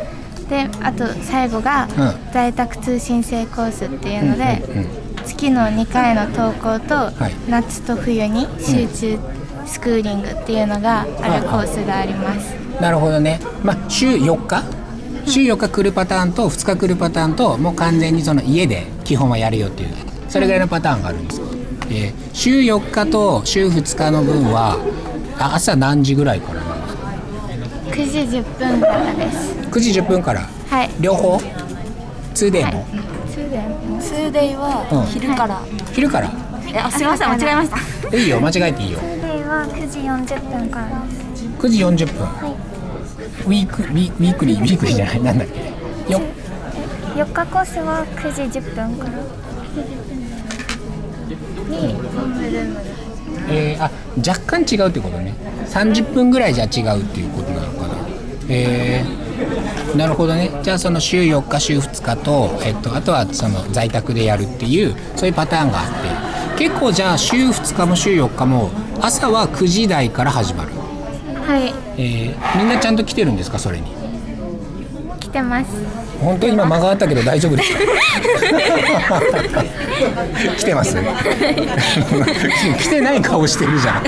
[0.52, 2.34] であと最後がうん。
[2.34, 4.62] 在宅通信制コースっていうので、
[5.26, 7.50] 月の2回の登校と、はい。
[7.50, 9.20] 夏と冬に集中
[9.66, 11.06] スクーリングっていうのがあ
[11.40, 12.54] るコースがあります。
[12.82, 13.40] なるほどね。
[13.64, 14.64] まあ週4日？
[15.26, 19.90] 週4日来るパターンと2日来るパターンともう完全にその家で基本はやるよっていう。
[20.28, 21.40] それぐらいのパターンがあるんです。
[21.40, 21.48] か、
[21.90, 24.78] えー週4日と週2日の分は
[25.38, 26.62] あ朝何時ぐらいから
[27.92, 29.54] 9時10分からです。
[29.70, 30.42] 9時10分から？
[30.70, 30.90] はい。
[31.00, 31.38] 両方
[32.34, 32.86] ？2day も、
[33.30, 34.00] 通電も？
[34.02, 35.06] ツーデイはうん。
[35.06, 35.62] 昼から、
[35.94, 36.32] 昼から？
[36.86, 37.70] あすみません間違えまし
[38.10, 38.18] た。
[38.18, 39.00] いいよ間違えていいよ。
[39.00, 41.46] 通電は9時40分からです。
[41.46, 42.28] 9時40分、
[43.46, 45.22] ウィークウィウィークリーウィークリーじゃない。
[45.24, 45.48] なんだっ
[46.08, 46.12] け？
[46.14, 46.22] よ。
[47.16, 49.12] 4日コースは9時10分から。
[51.70, 52.80] にホームルーム。
[53.50, 53.90] えーあ
[54.26, 55.34] 若干違うってことね。
[55.70, 57.81] 30分ぐらいじゃ違うっていうことなのか。
[57.81, 57.81] な
[58.54, 59.98] えー。
[59.98, 60.52] なるほどね。
[60.64, 65.88] じゃあその週4日週2日と、えっと、あとはその在宅でやるっていうそういうパターンがあっ
[66.58, 66.66] て。
[66.66, 70.72] 結構じゃあ週2日も週4日も朝は9時台から始まる、
[71.44, 71.74] はい。
[71.98, 73.88] えーみんなちゃんと来てるんですかそれに？
[75.20, 75.72] 来てます。
[76.22, 77.80] 本当に今間があったけど大丈夫ですか？
[80.58, 80.96] 来てます。
[82.80, 84.04] 来てない顔してるじゃん。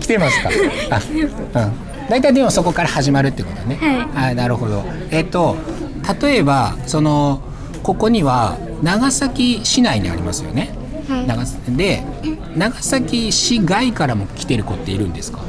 [0.00, 0.50] 来てますか？
[1.54, 1.72] あうん
[2.08, 3.76] 大体でもそこから始まるってことね、
[4.14, 4.30] はい。
[4.32, 4.84] あなるほど。
[5.10, 5.56] えっと
[6.22, 7.40] 例えばその
[7.82, 10.74] ここには長崎市内にありますよね、
[11.08, 11.26] はい。
[11.26, 12.02] 長崎で
[12.56, 15.40] 長崎市外からも来てる子っているんですか？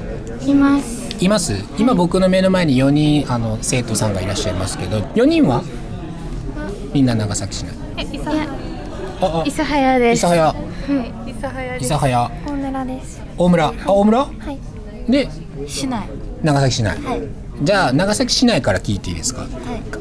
[0.45, 1.05] います。
[1.19, 1.53] います？
[1.77, 5.63] 今僕の目の前に4人あの生徒さんがいらっしゃいますけど4人は？
[6.93, 7.73] みんな長崎市内。
[9.21, 9.43] ああ。
[9.45, 10.25] 諫早です。
[10.25, 10.45] 諫早。
[10.45, 10.55] はい。
[11.81, 13.21] 諫早大鳴村です。
[13.37, 13.67] 大村？
[13.67, 14.19] あ大村？
[14.19, 15.11] はい。
[15.11, 15.29] で
[15.67, 16.07] 市内
[16.45, 16.97] 長崎市内。
[17.03, 17.21] はい。
[17.61, 19.45] じゃあ長崎市内から聞いていいですか？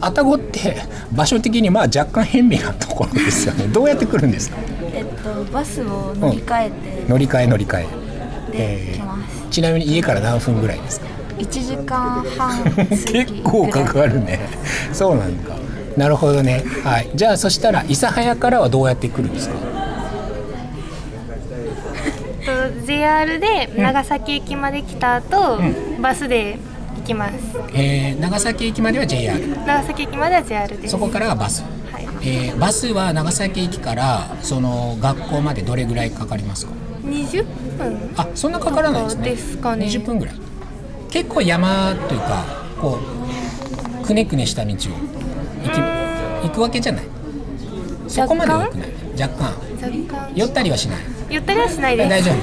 [0.00, 0.76] 愛宕って
[1.12, 3.66] 場所的にまあ若干偏僻なところですよね。
[3.72, 4.56] どうやって来るんですか？
[4.92, 7.04] えっとバスを乗り換えて。
[7.08, 7.86] 乗り換え乗り換
[8.52, 8.56] え。
[8.56, 9.48] で来ます。
[9.50, 11.06] ちなみに家から何分ぐらいですか
[11.38, 14.40] ？1時間半結構かかるね。
[14.92, 15.54] そうなんか
[15.96, 16.64] なるほどね。
[16.82, 17.08] はい。
[17.14, 19.54] じゃあそしたら諫早からはどうやって来るんですか？
[22.84, 25.58] JR で長崎駅まで来た後、
[26.00, 26.58] バスで
[26.98, 27.34] 行きます。
[27.72, 30.90] えー、長崎駅までは JR 長崎駅までは JR です。
[30.90, 32.04] そこからはバス、はい。
[32.22, 36.72] えーバスは長崎駅からその学校までどれぐらいかかりますか
[37.04, 37.44] ？20
[37.78, 38.10] 分。
[38.16, 39.30] あそんなかからないですね。
[39.30, 39.86] ですかね。
[39.86, 40.34] 20分ぐらい。
[41.10, 42.44] 結構山というか
[42.80, 42.98] こ
[44.02, 47.04] うくねくねした道を行き行くわけじゃない。
[48.08, 48.88] そこまで多くない。
[49.20, 49.44] 若干。
[49.80, 50.32] 若干。
[50.34, 50.98] 寄ったりはしない
[51.34, 52.08] ゆったりはしないです。
[52.10, 52.36] 大丈夫。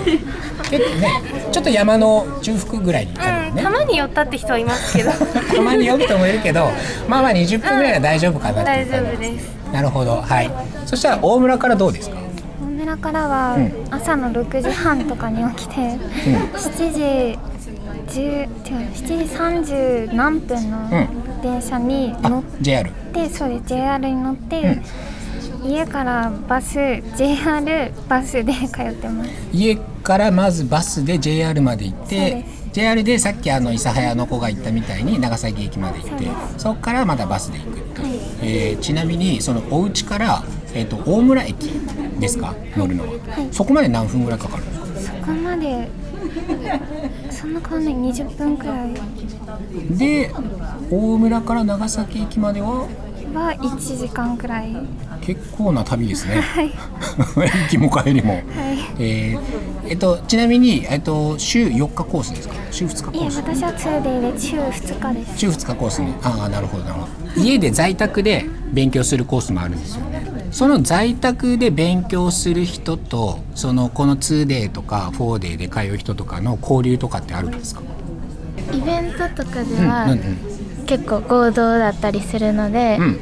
[0.69, 1.09] 結構ね
[1.51, 5.11] ちょっと山の中腹ぐらいにあるうん、たまに寄ったって人はいますけど。
[5.55, 6.69] たまに寄る人もいるけど
[7.07, 9.17] まあまあ20分ぐらいは大丈夫かなって大丈いう感じ。
[9.17, 9.49] 夫です。
[9.73, 10.51] なるほどはい。
[10.85, 12.17] そしたら大村からどうですか？
[12.61, 13.73] 大村からはうん。
[13.91, 17.39] 朝の6時半とかに起きて、7時
[18.09, 18.49] 10違う
[18.93, 19.13] 7時
[20.09, 21.41] 30何分のうん。
[21.41, 24.77] 電車に乗っ JR て、そうです JR に乗って、
[25.63, 26.75] 家からバス
[27.15, 29.29] JR バスで通ってます。
[29.53, 38.11] 家からまずバスで JR まで行ってで JR でさっきあの諫早の子が言ったみたいに長崎駅まで行ってそこからまたバスで行く、はい。
[38.41, 40.43] えーちなみにそのお家から、
[40.73, 41.69] えー、と大村駅
[42.19, 42.55] ですか？
[42.75, 43.09] 乗るのは、
[43.51, 45.89] そこまで何分ぐらいかかるんですかそこまで
[47.29, 47.93] そんな変わんない。
[48.13, 48.93] 20分くらい。
[49.97, 50.31] で
[50.89, 52.87] 大村から長崎駅までは
[53.33, 54.75] は1時間くらい。
[55.21, 56.35] 結構な旅ですね。
[56.41, 56.71] はい。
[57.63, 58.43] 行きも帰りも、はい。
[58.99, 59.39] えー
[59.87, 62.55] えっとちなみに、えっと、週4日コースですか？
[62.71, 63.37] 週2日コース。
[63.37, 65.37] 私は 2day で週2日です。
[65.37, 67.41] 週2日コースね、ああなるほどなるほど。
[67.41, 70.21] 家で在宅で勉強するコースもあるんですよね。
[70.51, 77.81] その在宅で勉強する人とそのこの 2day とか 4day で通う人とかの交流とかってあるんですか？
[78.73, 80.37] イベントとかでうんは、うん
[80.91, 83.19] 結構合同だったりするので、うん。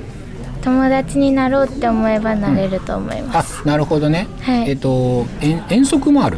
[0.63, 4.71] 友達になろうって思えばなれると思います、あなるほどね、はい。
[4.71, 6.37] えっと遠遠足もある？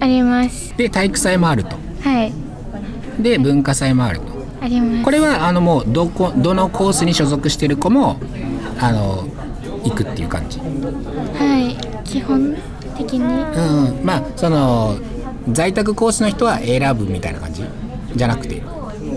[0.00, 0.74] あります。
[0.76, 1.76] で体育祭もあると。
[2.02, 2.32] はい。
[3.22, 4.24] で文化祭もあると。
[4.62, 5.04] あります。
[5.04, 8.16] これはあのもうどこどのコースに所属してる子も
[8.80, 9.28] あの
[9.84, 10.58] 行くっていう感じ。
[10.58, 10.64] は
[11.58, 11.76] い。
[12.04, 12.56] 基本
[12.96, 13.20] 的に。
[13.20, 14.04] うん。
[14.04, 14.96] まあその
[15.52, 17.62] 在宅コースの人は選ぶみたいな感じ？
[18.16, 18.60] じゃなくて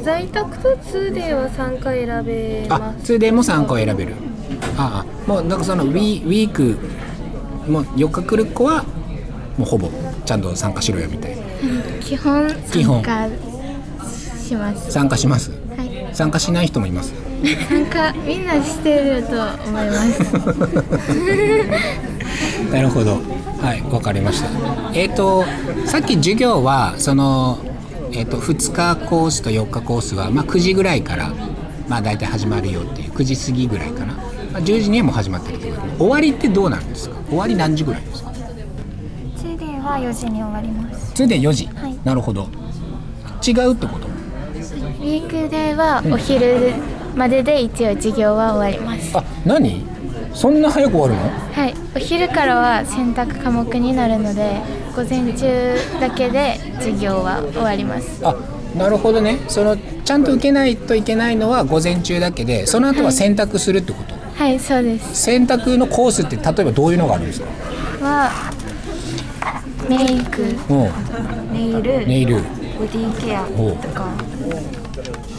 [0.04, 3.14] 在宅と 2day は3回選べあます。
[3.14, 4.14] 2day も3個選べる。
[4.78, 6.78] ああもうなんかそのウィウィーク
[7.70, 8.84] もう4日来る子は
[9.58, 9.90] もうほぼ
[10.26, 11.44] ちゃんと参加しろよみたいな。
[12.02, 13.02] 基本基本。
[13.04, 13.36] 参加
[14.44, 14.92] します。
[14.92, 15.52] 参加します？
[15.52, 16.10] はい。
[16.16, 17.14] 参加しない人もいます。
[17.70, 19.32] 参加みんなしてると
[19.68, 20.24] 思います。
[22.72, 23.20] なるほど。
[23.62, 24.50] はいわかりました。
[24.94, 25.46] えっ、と
[25.86, 27.58] さっき授業はその
[28.14, 31.34] えっ、と2日コースと4日コースはまあ9時ぐらいから
[31.88, 34.20] まあ大体始まるよっていう9時過ぎぐらいかな、ま
[34.60, 37.16] あ、10時にはもう始まってるってことで終わりってどうなるんですか？
[37.28, 41.14] 終わり何時ぐらいですか？2day は4時に終わります。
[41.24, 41.98] 2で4時、はい。
[42.04, 42.48] なるほど。
[43.46, 44.08] 違うってこと？
[44.08, 46.74] ウィークデーはお昼
[47.16, 49.18] までで一応授業は終わります。
[49.18, 49.84] あ何？
[50.34, 51.22] そんな早く終わるの？
[51.54, 51.74] はい。
[51.96, 54.62] お昼からは選択科目になるので
[54.96, 58.20] 午前中だけで授業は終わります。
[58.26, 58.36] あ
[58.76, 59.40] なるほどね。
[59.48, 65.16] そのちゃんと受けないといけないのは午前中だけでその後は選択するってこと、はいそうです。
[65.16, 67.48] 選択のコースって例えばどういうのがあるんですか？
[68.02, 68.32] は
[69.88, 70.42] メイク。
[70.70, 71.54] うん。
[71.54, 72.08] ネイル。
[72.08, 72.38] ネイル。
[72.38, 74.12] ボディケアとか。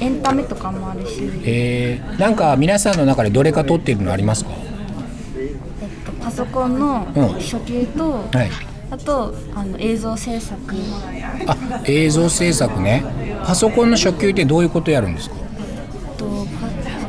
[0.01, 4.51] エンタメとかもあるし、えー、なんか皆さんの中でどれか取っているのありますか？
[4.51, 4.74] えっと、
[6.25, 7.29] パソコンのうん。
[7.35, 8.51] 初級と、はい。
[8.91, 10.59] あとあの映像制作。
[11.47, 13.05] あ映像制作ね。
[13.45, 15.37] パソコンの初級ってどういうことやるんですか？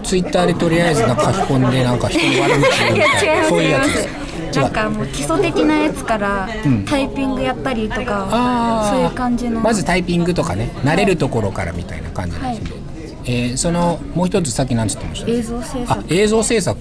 [0.03, 3.49] ツイッターでとりあえずなんか書き込んでなんか人の悪口言うみたいな。
[3.49, 3.87] そういうやつ。
[3.87, 4.09] で
[4.53, 4.59] す。
[4.59, 6.85] 違なんうかもう基礎的なやつからん。
[6.85, 8.95] タイピングやったりとか、あー。
[8.95, 9.61] そういう感じの。
[9.61, 10.71] まずタイピングとかね。
[10.83, 12.79] 慣れるところからみたいな感じなんですね、
[13.25, 15.31] えーそのもう一つさっき何つってました？
[15.31, 16.79] 映像制あ作映像制作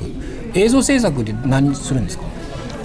[0.54, 2.24] 映像制作って何するんですか？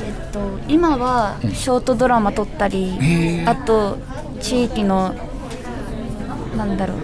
[0.03, 3.97] えっと今はショートドラマ撮ったり、へーあと
[4.41, 5.13] 地域の
[6.57, 6.97] なんだろう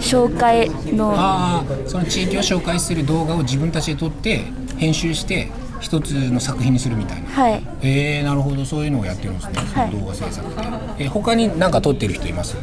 [0.00, 4.44] 紹介のああその地域を紹介する動画を自分たちで撮って
[4.76, 5.50] 編集して
[5.80, 7.28] 一つの作品にするみたいな。
[7.28, 7.62] はい。
[7.82, 8.64] えー、なるほど。
[8.64, 9.90] そういうのをやってるんですね、はい。
[9.90, 10.54] 動画制作で、
[10.98, 12.56] えー他に何か撮ってる人います？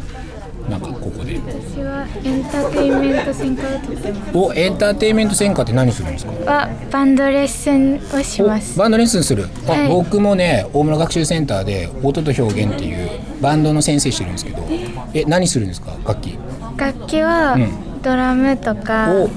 [0.69, 1.35] なんかここで。
[1.35, 4.37] 私はエンターテインメント専科をとってます。
[4.37, 6.31] おエンターテインメント専科って何するんですか？
[6.31, 8.75] はバンドレッスンをします。
[8.75, 9.47] おバンドレッスンする。
[9.67, 9.89] あ、はい。
[9.89, 13.09] 僕もね大村学習センターで音と表現っていう
[13.41, 14.65] バンドの先生してるんですけど。
[15.13, 15.91] え何するんですか？
[16.05, 16.37] 楽器。
[16.77, 18.01] 楽器はうん。
[18.01, 19.27] ドラムとか、お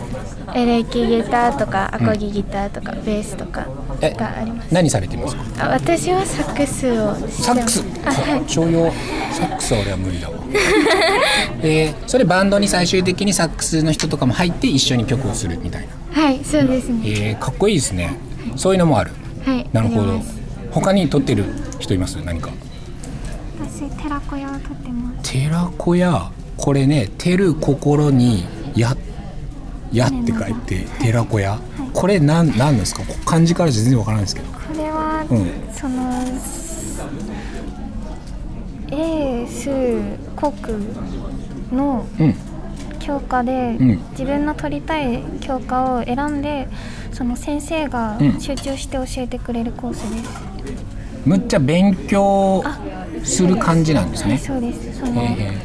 [0.54, 3.66] エレキギターとかアコギギターとか、ベースとか
[4.00, 4.72] えがあります。
[4.74, 5.36] 何されてます？
[5.36, 7.84] かあ私はサックスをサックス？
[8.04, 8.48] あはい。
[8.48, 8.90] 商用
[9.32, 10.38] サックスは俺は無理だわ。
[11.62, 16.22] でそれバンドに最終的にサックスの人とかも入って一緒に曲をするみたいな。
[16.22, 17.00] はいそうですね。
[17.04, 18.16] えー、かっこいいですね。
[18.56, 19.10] そういうのもある。
[19.44, 20.20] はいなるほど。
[20.70, 21.44] 他に撮ってる
[21.78, 22.16] 人います？
[22.24, 22.50] 何か。
[23.60, 25.32] 私寺子屋を撮ってます。
[25.32, 26.30] 寺子屋？
[26.56, 28.96] これね「てる心にや」
[29.92, 31.58] やって書いて寺子屋。
[31.94, 33.02] これなんなんですか？
[33.24, 34.48] 漢字からじゃ全然わからないんですけど。
[34.52, 35.50] これは、うん。
[35.72, 36.22] その
[38.90, 39.70] 英数
[40.36, 40.52] 国
[41.72, 42.34] のうん。
[43.00, 43.98] 教科で、ん。
[44.10, 46.68] 自分の取りたい教科を選んで
[47.12, 48.40] その先生がうん。
[48.40, 50.30] 集中して教えてくれるコースです、
[51.24, 52.78] むっちゃ勉強あ
[53.24, 54.32] する感じなんですね。
[54.32, 54.98] はいそうです。
[55.00, 55.56] その、え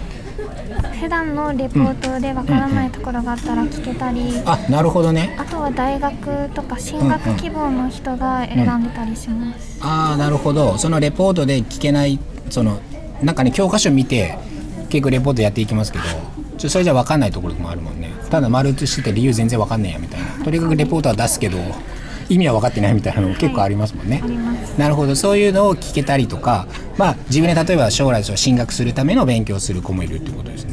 [1.03, 5.35] 普段のレポートでわからないところがあったら聞けたり、ー、あなるほどね。
[5.37, 10.77] あとは大学とか進学希望の人が選んでたりします、ああなるほど。
[10.77, 12.79] そのレポートで聞けないその
[13.21, 14.37] なんかね教科書見て
[14.87, 16.05] 結構レポートやっていきますけど
[16.57, 18.09] ちょそれじゃ分かんないところもあるもんね。
[18.29, 20.45] ただ丸写してて理由全然分かんねえやみたいな。
[20.45, 21.57] とにかくレポートは出すけど
[22.29, 24.79] 意味は分かってないみたいなのも結構ありますもんね、あります。
[24.79, 25.17] なるほど。
[25.17, 26.65] そういうのを聞けたりとか
[26.97, 30.72] まあ自分で例えば将来進学するための勉強をする子もいるってことですね、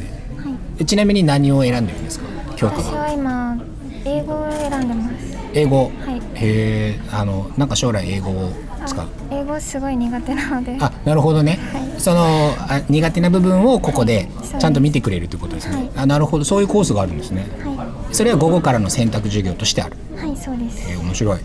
[0.85, 2.25] ちなみに何を選んでるんですか？
[2.55, 2.81] 教科は。
[2.81, 3.63] 私は今
[4.05, 5.37] 英語を選んでます。
[5.53, 5.91] 英語、はい。
[6.35, 8.51] へえあのなんか将来英語を
[8.85, 9.05] 使う？
[9.05, 10.77] あ英語すごい苦手なので。
[10.79, 11.59] あなるほどね、
[11.97, 15.91] そのあ苦手な部分をここではいちゃんと見てくれるということですね、はい。
[15.97, 16.45] あなるほど。
[16.45, 17.43] そういうコースがあるんですね。
[17.63, 19.97] はそれは午後からの選択授業としてある。
[20.15, 20.91] いはいそうです。
[20.91, 21.39] えー面白い。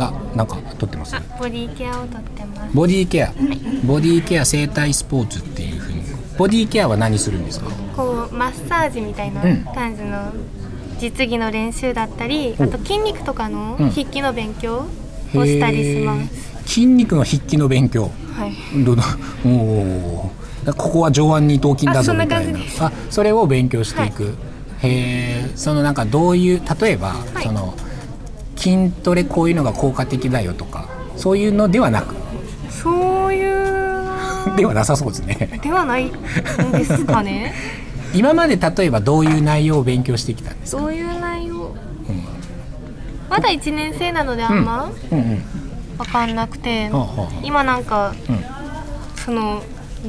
[0.00, 1.16] あなんか撮ってます？
[1.38, 2.74] ボディケアをとってます。
[2.76, 3.32] ボディケア。
[3.84, 5.77] ボディケア生体スポーツっていう
[6.38, 7.66] ボディケアは何するんですか？
[7.96, 9.64] こうマッサージみたいなうん。
[9.64, 10.32] 感じの
[10.98, 12.62] 実技の練習だったり、お。
[12.62, 13.90] あと筋肉とかのうん。
[13.90, 14.86] 筆記の勉強
[15.34, 16.54] をしたりします。
[16.54, 16.66] へー。
[16.68, 18.10] 筋肉の筆記の勉強。
[18.34, 18.84] はい。
[18.84, 19.02] どうだ
[19.44, 20.72] おおー。
[20.76, 22.58] ここは上腕二頭筋だぞみたいな。
[22.80, 24.34] あそれを勉強していく、
[24.82, 27.42] へえそのなんかどういう例えば、い。
[27.42, 27.74] その
[28.54, 32.14] 筋トレこういうのが効果的だよとかそういうのではなく？
[34.56, 35.58] ではなさそうですね。
[35.62, 36.12] ではないん
[36.72, 37.52] ですかね。
[38.14, 40.82] 今まで例えばどういう内容を勉強してきたんですか？
[40.82, 41.74] どういう内容？
[43.28, 45.18] まだ1年生なのであんまうん。
[45.18, 45.42] うん
[45.98, 48.44] わかんなくて、はあはあ今なんか、うん。
[49.16, 49.60] その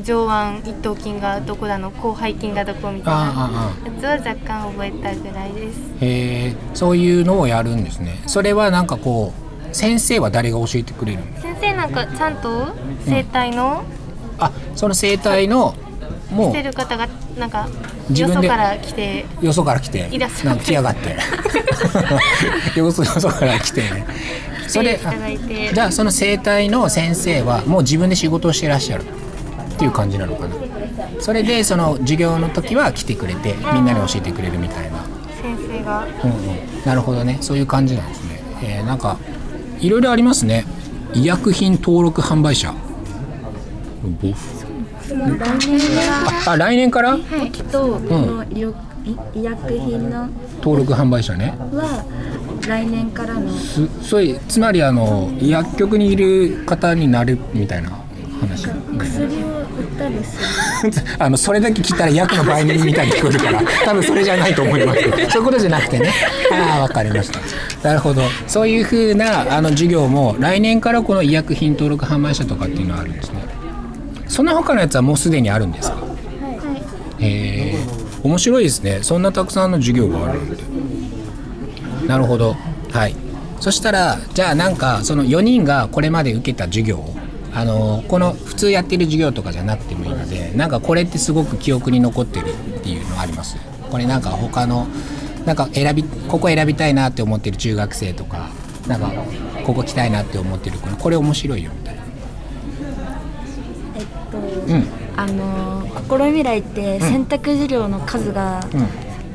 [0.04, 5.80] 上腕一頭筋がどこだの広背筋がどこみたいなやつは若干覚えたぐらいです。
[6.00, 8.22] へえそういうのをやるんですね。
[8.28, 12.68] それはなんかこう先生は誰が教えてくれるんですか先生なんかちゃんと
[13.08, 13.82] 整体の
[14.40, 15.76] あその生態の
[16.32, 17.68] もしてる方がなんか
[18.10, 21.18] 自分でよそから来てうよそから来ていらっしゃるなんか来やがって。
[22.80, 23.82] よそよそから来て。
[23.82, 24.06] ね
[24.68, 25.00] それ
[25.74, 29.06] じゃあその生態の先生はもう自分で仕事をしてらっしゃるっ
[29.78, 30.56] ていう感じなのかな。
[31.20, 35.00] それでその授業の時は来てくれてみんなに教えてくれるみたいな。
[35.42, 36.06] 先生が。
[36.24, 37.40] うんうん、なるほどね。
[37.42, 39.18] そういう感じなんですね、えーなんか
[39.80, 40.66] いろいろありますね。
[41.14, 42.74] 医薬品登録販売者
[44.04, 44.36] ボフ？
[46.48, 47.18] ああ来年から？
[47.18, 48.74] 時とこの医療
[49.06, 51.54] 医医薬品の登録販売者ね。
[51.58, 52.06] は
[52.68, 53.52] 来年からの。
[53.52, 57.90] すそれつまりあの薬局にいる方になるみたいな
[58.42, 58.68] 話？
[58.98, 59.66] 薬を売っ
[59.98, 60.94] たりする。
[61.20, 65.00] あのそれだけ聞いたら薬の売人みたいに聞こえるから 多分それじゃないと思います。
[65.04, 66.10] けどそういうことじゃなくてね。
[66.54, 67.40] ああわかりました。
[67.88, 68.22] なるほど。
[68.48, 73.40] そういうふうなあの授業も来年からこの医薬品登録販売者とかっていうのはあるんですね
[74.30, 75.98] その他のやつはもうすでにあるんですか？
[77.20, 77.76] へえ
[78.24, 79.00] 面白いですね。
[79.02, 80.64] そんなたくさんの授業があるなんて。
[82.08, 82.56] なるほど。
[82.92, 83.16] はい。
[83.60, 87.16] そしたらじゃあなんかその4人がこれまで受けた授業を
[87.54, 93.58] あのこの普通やってる授業とかじゃなくてもいいのでなんかこれってすごく記憶に残ってるっていうのあります？
[93.90, 94.88] これなんか他の
[95.46, 98.50] なんか選びここ選びたいなって思ってる中学生とか
[98.88, 99.12] なんか
[99.66, 101.99] ここ来たいなって思ってるこれ面白いよみたいな。
[101.99, 101.99] えっと、
[104.70, 104.88] うん。
[105.18, 108.62] あの心未来って選択授業の数が、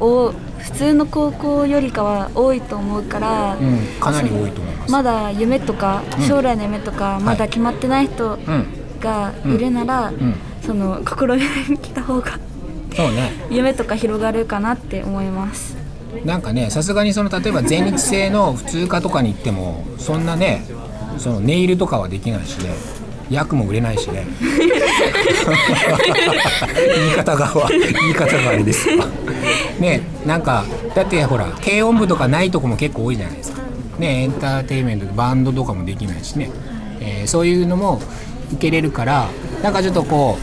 [0.00, 0.32] う
[0.64, 4.92] 普通の高校よりかは多いと思うから、うん、かなり多いと思います。
[4.92, 6.26] まだ夢とかうん。
[6.26, 8.66] 将来の夢とかまだ決まってない人うん。
[8.98, 10.34] がいるなら、うん。
[10.62, 11.42] その心に
[11.82, 12.38] 来た方が
[12.96, 13.32] そうね。
[13.50, 15.76] 夢とか広がるかなって思います。
[16.24, 20.64] なんかねさすがにその例えば全日制の普通科とかに行ってもそんなね
[21.18, 22.70] そのネイルとかはできないしね
[23.30, 24.26] 役も売れないしね。
[26.96, 28.88] 言い方が言い方があれです。
[29.80, 30.64] ねなんか
[30.94, 33.62] だってほら軽音部とかないとこも結構多いじゃないですか。
[33.98, 36.50] ねエンターテインメントでバンドとかもできないしね、
[37.00, 38.00] えーそういうのも
[38.52, 39.28] 受けれるから
[39.62, 40.36] なんかちょっとこ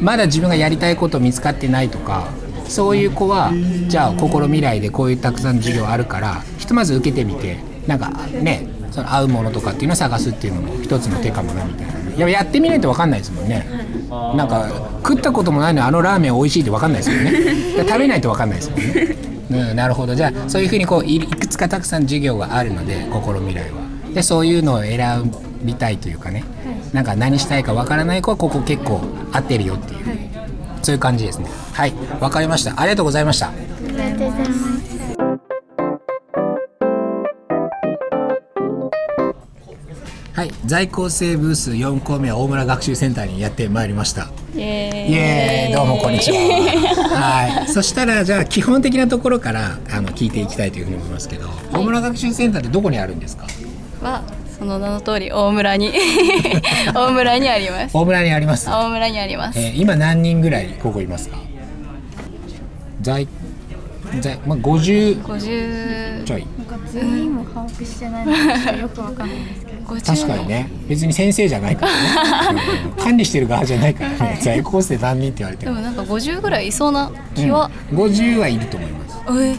[0.00, 2.28] うまだ自分がやりたいこと見つかってないとか
[2.68, 3.52] そういう子は
[3.86, 8.10] じゃあ心未来でこういうたくさんの授業あるからひとまず受けてみてなんか
[8.42, 11.92] ねその合うものとかっていうのを探すっていうのも一つの手かもなみたいな。
[12.16, 13.66] いややってみないと分かんないですもんね。
[14.08, 14.70] なんか
[15.06, 17.32] 食ったこともないのにあのラーメン美味しいって分かんないですもんね。
[17.86, 19.16] 食べないと分かんないですもんね、
[19.50, 20.14] うん、なるほど。
[20.14, 23.82] じゃあそういうふうにこういいくつかたくさん授業があるので心未来は。
[24.14, 25.30] でそういうのを選
[25.62, 26.42] びたいというかね。
[26.94, 30.00] なんか何したいか分からない子はここ結構合ってるよっていう、
[30.80, 31.50] そういう感じですね。
[31.74, 31.92] はい。
[32.20, 32.72] 分かりました。
[32.80, 33.48] ありがとうございました。
[33.48, 33.52] あ
[33.90, 34.85] りがとうございます
[40.36, 40.50] はい。
[40.66, 44.28] 在校生ブース4校目は大村学習センターにやってまいりました。
[44.54, 45.74] イエーイ。
[45.74, 46.36] どうもこんにちは。
[46.36, 47.68] はい。
[47.68, 53.46] そしたらじゃあ基本的なところからあの聞いていきたいというふうに思いますけど、大村学習センターってどこにあるんですか？
[54.02, 54.22] は
[54.58, 55.90] その名の通り大村に。
[56.94, 57.96] 大村にあります。
[57.96, 59.58] 大村にあります、大村にあります。
[59.58, 61.38] えー今何人ぐらいここいますか？
[63.00, 63.26] 在
[64.20, 66.46] 在、まあ、50 50ちょい。
[66.92, 68.32] 全員も把握してないの
[68.72, 70.68] でよくわかんないんです確かにね。
[70.88, 72.60] 別に先生じゃないからね、
[72.96, 74.38] う ん管理してる側じゃないからね。
[74.42, 79.16] 在校生何人って言われても、でもなんか50ぐらいいそうな気は、うん、50はいると思います。
[79.28, 79.30] え？
[79.30, 79.56] うんうん。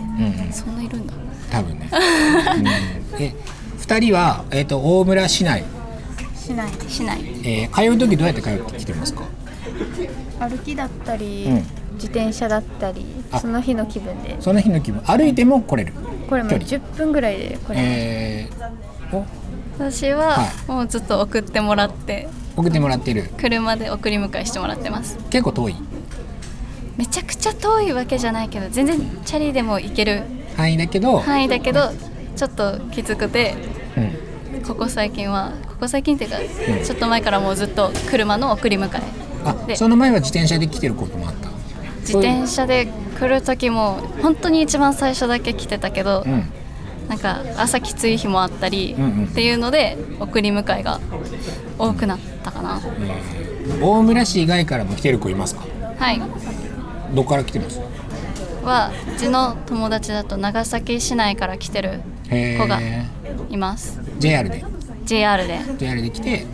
[0.51, 1.13] そんないるんだ。
[1.51, 1.89] 多分ね、
[3.15, 3.33] うん、え
[3.79, 5.63] 2人は、えー、と大村市内、
[6.35, 9.23] しないしないえー通う時どうやって通ってきてますか？
[10.39, 11.65] 歩きだったり、うん。
[11.95, 13.39] 自転車だったりあ。
[13.39, 14.35] その日の気分で。
[14.39, 15.01] その日の気分。
[15.05, 15.93] 歩いても来れる。
[16.29, 16.67] これも距離。
[16.69, 19.25] 10分ぐらいでこれ、えー、お
[19.77, 22.27] 私ははもうずっと送ってもらって。
[22.55, 23.29] 送ってもらってる。
[23.37, 25.17] 車で送り迎えしてもらってます。
[25.29, 25.75] 結構遠い？
[26.97, 30.23] めちゃくちゃ遠いわけじゃないけど全然チャリでも行ける
[30.55, 31.91] 範囲だけど、範囲だけど
[32.35, 33.55] ちょっときつくて
[34.53, 36.83] うん、ここ最近はここ最近っていうか、うん。
[36.83, 39.01] ちょっと前からもうずっと車の送り迎え。
[39.45, 41.49] あでその前は自転車で来てることもあった？
[41.99, 42.87] 自転車で
[43.19, 46.51] 来る時も本当に一番最初だけ来てたけど、うん
[47.07, 50.99] なんか朝きつい日もあったりっていうので送り迎えが
[51.79, 52.81] 多くなったかな、
[53.81, 55.65] 大村市以外からも来てる子いますか？
[55.97, 56.21] はい。
[57.13, 57.79] どこから来てます？
[58.63, 63.05] はうちの友達だと長崎市内から来てるへ子がえ
[63.49, 64.01] います。
[64.19, 64.65] JR で
[65.05, 65.59] ？JR で。
[65.77, 66.45] JR で来て、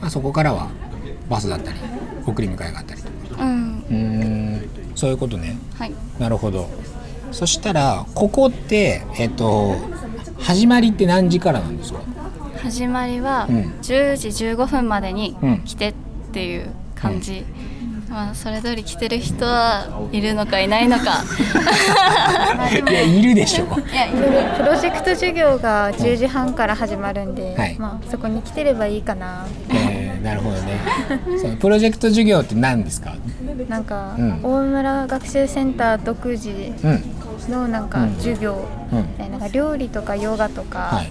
[0.00, 0.70] まあ、そこからは
[1.28, 1.78] バスだったり
[2.26, 3.08] 送り迎えがあったりと
[3.38, 3.84] うん。
[3.88, 4.70] うーん。
[4.96, 5.56] そういうことね。
[5.78, 5.92] はい。
[6.18, 6.68] なるほど。
[7.30, 9.76] そしたらここってえっと
[10.40, 12.00] 始まりって何時からなんですか？
[12.62, 13.56] 始まりはうん。
[13.82, 15.60] 10時15分までにうん。
[15.64, 15.94] 来てっ
[16.32, 17.44] ていう感じ、
[18.08, 21.22] まあそれ通り来てる人はいるのかいないのか。
[22.88, 23.64] いやいるでしょ。
[23.64, 24.16] いやいる。
[24.58, 27.76] プロジェクト授業が10時半から始まるんで、はい。
[27.78, 29.46] まあ、そこに来てればいいかな。
[29.70, 30.78] えーなるほどね。
[31.40, 33.14] そのプロジェクト授業って何ですか？
[33.68, 34.40] なんか、うん。
[34.42, 37.02] 大村学習センター独自うん
[37.48, 38.14] のなんかうん。
[38.16, 39.18] 授業、うん。
[39.18, 41.02] ななんか料理とかヨガとか、は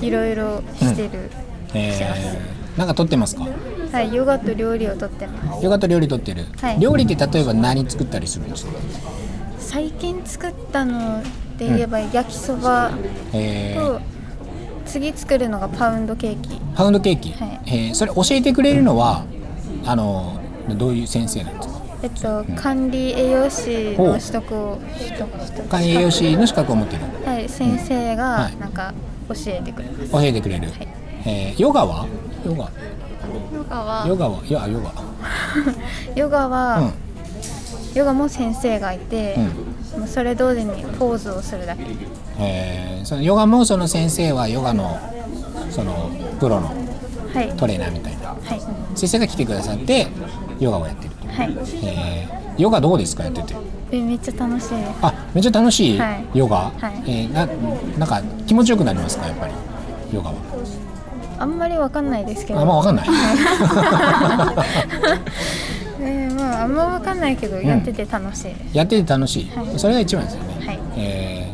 [0.00, 0.06] い。
[0.06, 1.30] い、ろいろしてる、
[1.74, 3.46] えー、なんか撮ってますか？
[3.92, 5.64] はい、ヨガと料理をとってます。
[5.64, 6.78] ヨガと料理撮ってる、はい。
[6.80, 8.72] 料理って例えば何作ったりするんですか？
[9.58, 11.22] 最近作ったの
[11.58, 12.92] で言えば焼きそば
[13.32, 13.94] えー。
[13.94, 14.00] と、
[14.86, 16.60] 次作るのがパウンドケーキ。
[16.74, 17.60] パウンドケーキ、はい。
[17.66, 19.24] えーそれ教えてくれるのは
[19.84, 20.40] あの
[20.76, 21.79] どういう先生なんですか？
[22.02, 24.78] えっと、管理栄養士の取得を
[25.68, 27.02] 管理栄養士の資格を持ってる。
[27.26, 28.56] はい、先生はがい。
[28.56, 28.94] なんか
[29.28, 30.68] 教えてくれます、教えてくれる、
[31.26, 32.06] えーヨガは？
[32.44, 32.70] ヨガ。
[33.54, 34.44] ヨガはヨガは？
[34.46, 34.92] いやヨガ。
[36.16, 36.92] ヨガは、うん。
[37.94, 39.36] ヨガも先生がいて、
[39.94, 41.84] うもうそれ通りにポーズをするだけ。
[42.38, 43.04] えー。
[43.04, 44.98] そのヨガもその先生はヨガの
[45.70, 46.72] そのプロの
[47.34, 47.52] はい。
[47.56, 48.28] トレーナーみたいな。
[48.28, 48.60] はい。
[48.94, 50.06] 先生が来てくださって
[50.58, 51.10] ヨガをやってる。
[51.16, 51.56] と、はい。
[51.84, 52.60] えー。
[52.60, 53.54] ヨガどうですかやってて？
[53.92, 56.24] えめっちゃ楽しいあめっちゃ楽しい、はい。
[56.38, 57.02] ヨガ、はい。
[57.06, 57.46] えーな
[57.98, 59.52] なんか気持ちよくなりますかやっぱり？
[60.12, 60.36] ヨガは。
[61.38, 62.60] あんまりわかんないですけど。
[62.60, 63.08] あんまわかんない。
[66.02, 68.76] えーまあああんま分かんないけど、やってて楽しいです。
[68.76, 69.78] やってて楽しい、はい。
[69.78, 70.78] それが一番ですよね、はい。
[70.96, 71.50] えー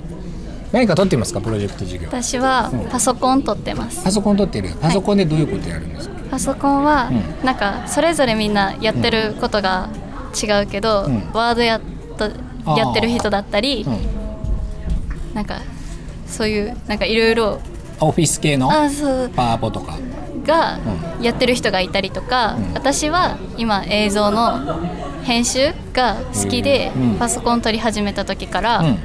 [0.73, 1.41] 何か取ってますか？
[1.41, 2.09] プロジェクト授業。
[2.09, 4.03] 私はパソコン取ってます。
[4.03, 7.11] パソコン取ってるパソコンでどういうことやるんですか、パソコンは
[7.43, 9.89] うなんかそれぞれみんなやってることが
[10.35, 11.33] 違うけど、うん。
[11.33, 11.81] ワードやっ
[12.19, 12.31] と
[12.77, 13.87] やってる人だったり、
[15.35, 15.61] なんか
[16.27, 17.61] そういうなんかいろいろ
[18.01, 18.69] オフィス系の
[19.35, 19.99] パワポとか。
[20.47, 20.79] が
[21.21, 24.79] やってる人がいたりとか、私は今映像の
[25.25, 27.17] 編集が好きで、うん。
[27.17, 28.99] パソコン取り始めた時から、うん。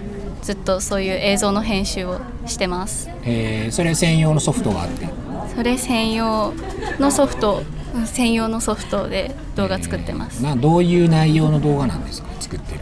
[0.43, 3.09] ずっとそういう映像の編集をしてます。
[3.23, 5.07] えーそれ専用のソフトがあって
[5.55, 6.53] それ専用
[6.99, 12.29] のソフトうん専用のソフトで動画作ってます、などういう内容の動画なんですか？
[12.39, 12.81] 作ってる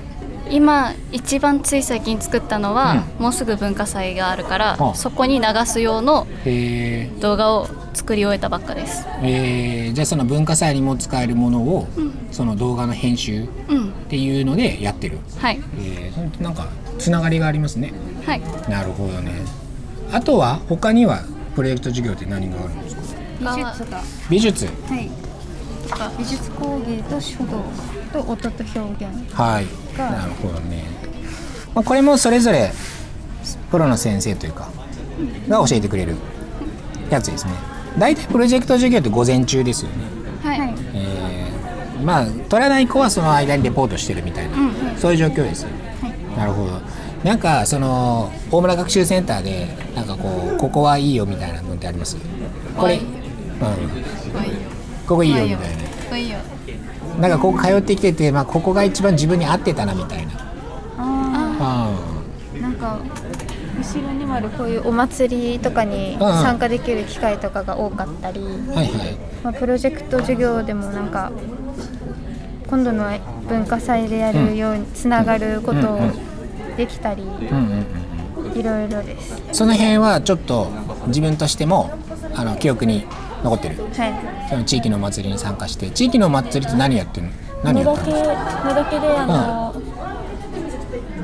[0.52, 4.96] 今一番つい最近作ったのは、もうすぐ文化祭があるから、あ。
[4.96, 7.22] そこに流す用のえー。
[7.22, 9.06] 動画を作り終えたばっかです。
[9.22, 9.94] えー。
[9.94, 11.88] じゃあその文化祭にも使えるものを、
[12.32, 13.90] その動画の編集うん。
[13.90, 15.62] っていうのでやってる、はい。
[15.78, 16.42] えー。
[16.42, 16.68] なんか
[16.98, 17.94] つながりがありますね。
[18.26, 18.42] はい。
[18.68, 19.34] なるほどね。
[20.12, 21.20] あとは他には
[21.60, 23.01] プロジェクト授業って何があるんですか？
[23.41, 24.66] 美術が美術。
[24.66, 25.10] はい。
[26.18, 27.62] 美術工芸と書道
[28.14, 29.34] と音と表現。
[29.34, 29.66] はい。
[29.97, 30.10] が。
[30.10, 30.86] なるほどね、
[31.76, 32.72] まあ、これもそれぞれ
[33.72, 34.70] プロの先生というか
[35.49, 36.16] が教えてくれる
[37.10, 37.51] やつですね。
[37.97, 39.95] 大体プロジェクト授業って午前中ですよね。
[40.41, 44.55] はい、えーまあ取らない子はその間にレポートしてるみたいな、
[44.97, 46.80] そういう状況ですよね、なるほど
[47.24, 52.16] なんかその大村学習センターでなんかこうここはいいよみたいなのってあります？
[52.78, 53.04] これ、うん、
[55.06, 55.78] ここいいよみたい
[56.10, 56.18] な。
[56.18, 56.38] いいよ。
[57.20, 60.34] なんかここ通ってきてて、まあ、ここが一番自分に合ってたなみたいな。
[60.34, 60.40] あ
[60.98, 61.94] あ
[62.56, 63.00] あなんか
[63.78, 66.20] 後ろにもあるこういうお祭りとかにうん。
[66.20, 68.88] 参加できる機会とかが多かったり、はいはい。
[69.44, 71.34] まあ、プロジェクト授業でもなんか
[72.70, 73.10] 今度の
[73.50, 76.29] 文化祭でやるようにつながることをできたり、うん
[77.52, 77.86] うん
[78.56, 79.42] いろいろです。
[79.52, 80.72] その辺はちょっと
[81.08, 81.92] 自分としても
[82.36, 83.06] あの記憶に
[83.44, 83.76] 残ってる。
[83.78, 84.50] はい。
[84.50, 87.34] その地域のお祭りに参加して地域のお祭りって何やってるの？
[87.64, 89.76] 何やったの野だけであの、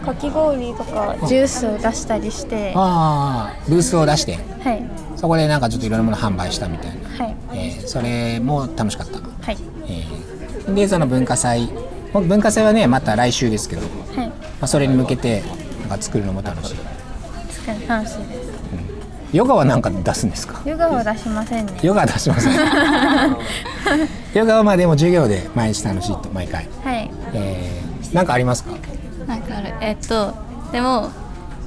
[0.06, 4.34] かき氷とかジュースを出したりして、はああブースを出して。
[4.34, 4.38] い。
[5.16, 7.36] そこでなんかちょっといろんなもの販売したみたいな、はい。
[7.54, 9.58] えーそれも楽しかった、はい。
[9.88, 11.70] えーでその文化祭。
[12.14, 13.82] 文化祭はねまた来週ですけど、
[14.16, 14.25] まはい
[14.62, 15.44] あ、それに向けて
[15.82, 16.76] なんか作るのも楽しい。
[17.50, 18.56] 作る楽しいです。
[19.34, 20.62] ヨガは何か出すんですか？
[20.66, 21.74] ヨガは出しませんね。
[21.82, 22.54] ヨガは出しません。
[24.34, 26.68] ヨガはまあでも授業で毎日楽しいと毎回。
[26.84, 27.10] はい。
[27.34, 28.72] えー、なんかありますか？
[29.28, 29.74] なんかある。
[29.82, 30.34] えっと
[30.72, 31.10] でも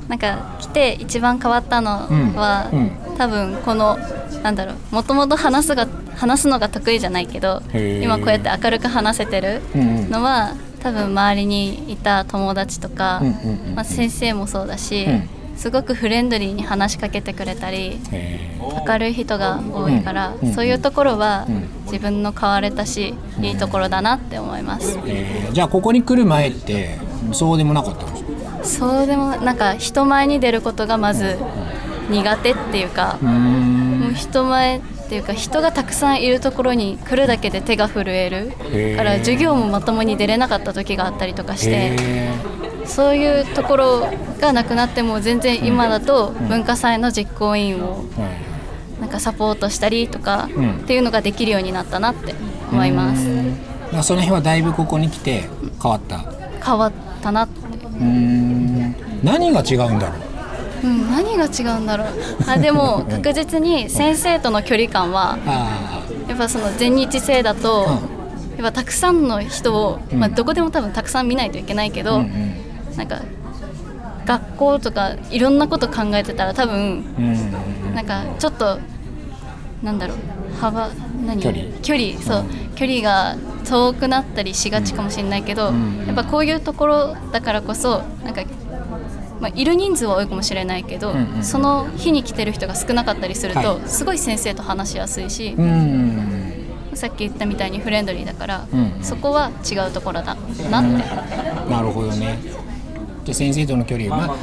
[0.08, 1.90] なんか来て一番変わったの
[2.36, 2.90] は、うん。
[3.18, 3.98] 多分この
[4.42, 5.86] なんだろうもともと話すが
[6.16, 10.10] 話すのが得意じゃないけど今こうやって明るく話せてるうんうん。
[10.10, 10.52] のは、
[10.82, 13.20] 多分周りにいた友達とか、
[13.74, 15.28] まあ、先生もそうだし、うん。
[15.56, 18.56] すごくフレンドリーに話しかけてくれたりえ
[18.86, 21.68] 明るい人が多いから、そういうところはうん。
[21.86, 24.98] 自分の変われたし、いいところだなって思います。
[24.98, 25.52] ーえー。
[25.52, 26.98] じゃあここに来る前って
[27.32, 28.64] そうでもなかったんですか？
[28.64, 31.38] そうでもなんか人前に出ることがまず
[32.10, 38.52] 苦手っていうか、もう人前っていうか人がたくさんいるところに来るだけで手が震える。
[38.94, 42.30] から授業もまともに出れなかった時があったりとかしてへ
[42.84, 48.04] そういうところがなくなっても全然今だと文化祭の実行委員を
[49.00, 50.70] なんかサポートしたりとかうん。
[50.72, 52.34] っていうのができるようになったなって
[52.70, 53.26] 思います。
[53.90, 55.48] まあその辺はだいぶここに来て
[55.82, 56.18] 変わった。
[56.62, 56.92] 変わっ
[57.22, 57.60] たなって。
[57.62, 58.94] うーん。
[59.24, 60.27] 何が違うんだろう？
[60.82, 62.08] うん、何が違うんだろう。
[62.46, 67.86] あでも確実に先生との距離感はあやっぱその全日制だと、
[68.56, 72.22] やっぱたくさんの人を、まあ、どこでも多分たくさん見ないといけないけど、
[72.96, 73.22] なんか
[74.26, 78.78] 学校とかいろんなこと考えてたら多分うんなんかちょっと
[79.82, 80.16] なんだろう。
[80.60, 80.90] 幅
[81.24, 81.40] 何？
[81.40, 81.64] 距離。
[81.82, 82.20] 距離。
[82.20, 86.04] そう、距離が遠くなったりしがちかもしれないけど、ん。
[86.04, 88.42] やっぱこういうところだからこそなんか、
[89.40, 93.88] まあ、いる人数は多いかもしれないけど、うんうんその日に来てる人が少なかったりすると、はい。
[93.88, 96.54] すごい先生と話しやすいし、うん
[96.94, 100.68] さっき言ったみたいにフレンドリーだから、うんそこは違うところだなって、
[101.70, 102.38] なるほどね。
[103.24, 104.36] で先生との距離まあ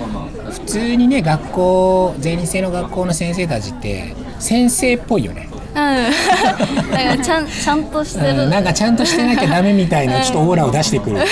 [0.52, 5.50] 普通にね学校全日制の学校の先生たちって先生っぽいよね。
[5.52, 5.72] うん、
[6.92, 8.50] だからちゃんちゃんとしてる、うん。
[8.50, 11.18] なんかちゃんとしてなきゃダメみたいなちょっとオーラを出してくる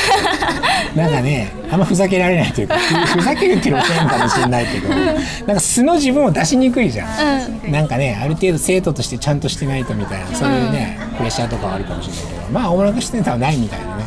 [0.96, 14.04] なんかねあんまふざけられないというかふざけるっていうのも変かもしれないけどなんか素の自分を出しにくいじゃん、うん、なんかねある程度生徒としてちゃんとしてないとみたいなそういうね、プレッシャーとかはあるかもしれないけどまあ大村してたはないみたいなね。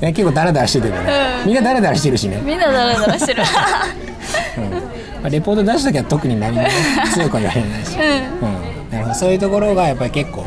[0.12, 0.96] 結構ダラダラしててね、
[1.44, 2.40] みんなダラダラしてるしね。
[2.44, 3.42] みんなダラダラしてる、
[4.58, 4.70] うん。
[4.70, 4.80] ま
[5.24, 6.70] あ、レポート出す時は特に何も、ね、
[7.12, 9.14] 強くは言われないし、うん、うん、なるほど。
[9.14, 10.44] そういうところがやっぱり結構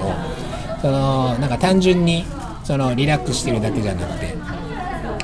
[0.81, 2.25] そのなんか単純に
[2.71, 4.33] そのリラックスしてるだけじゃなくて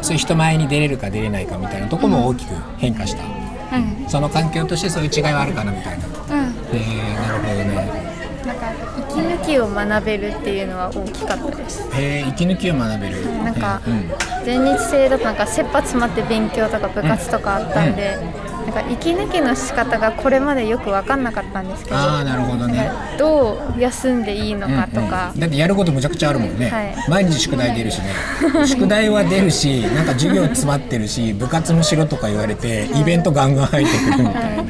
[0.01, 6.13] そういう人前に出れるか出れないかみたいなとこも大きく変化した、うん、その環境としてそういう違いはあるかなみたいな、うん、
[6.73, 8.17] えー、なるほどね。
[8.45, 8.73] なんか
[9.11, 11.89] 息抜きを学べるっていうのは大きかったです。
[11.93, 13.43] へえ、息抜きを学べる。
[13.43, 13.81] なんか、
[14.45, 18.17] 全日制だとなんか切羽詰まって勉強とか部活とかあったんで、
[18.67, 22.91] なんか息抜きの仕方がこれまでよく分かんなかったんですけどあなるほどね。
[23.17, 28.11] どう休んでいいのかとか、うんうん、だってやることむちゃくちゃあるもんね、はい、毎日宿題出るしね。
[28.67, 34.63] 宿題は出るしなんか授業詰まってるし部活もしろとか言われて、イベントガンガン入ってくるみたいな、は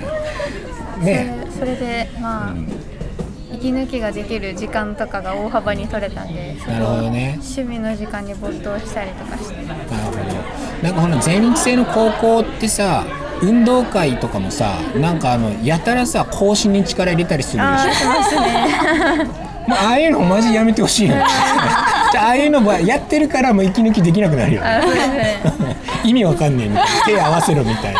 [1.02, 1.34] い、ね。
[1.58, 2.88] それでまあ、うん
[3.58, 7.40] 息抜きができる時間とかが大幅に取れたんでなるほどね。
[7.42, 9.56] 趣味の時間に没頭したりとかして。
[9.66, 10.58] なるほど。
[10.84, 13.04] なんかこの全日制の高校ってさ
[13.42, 18.12] 運動会とかもさなんかあのやたらさ更新に力入れたりするでしょ？
[18.12, 19.26] あすね。
[19.68, 21.16] もうああいうのマジやめてほしいよ。
[22.12, 24.68] じゃああいうのもやってるからもう息抜きできなくなるよね。
[24.70, 25.42] ね。
[26.06, 26.90] 意味わかんねえみたいな。
[27.06, 28.00] 手合わせろみたいな。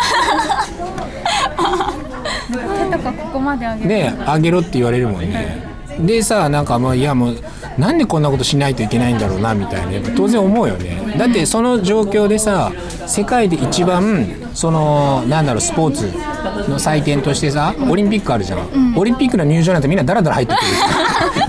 [2.90, 5.68] 手とかここまで上げね上げろって言われるもんね。
[6.00, 7.36] でさなんかもういやもう
[7.76, 9.92] なんでこんなことしないといけないんだろうなみたいな。
[9.92, 10.96] やっぱ当然思うよね。
[11.18, 12.72] だってその状況でさ
[13.08, 20.68] 世界で一番そのなんだろうスポーツの祭典としてさオリンピックあるじゃん、うん、オリンピックの入場なんてみんなダラダラ入ってくる。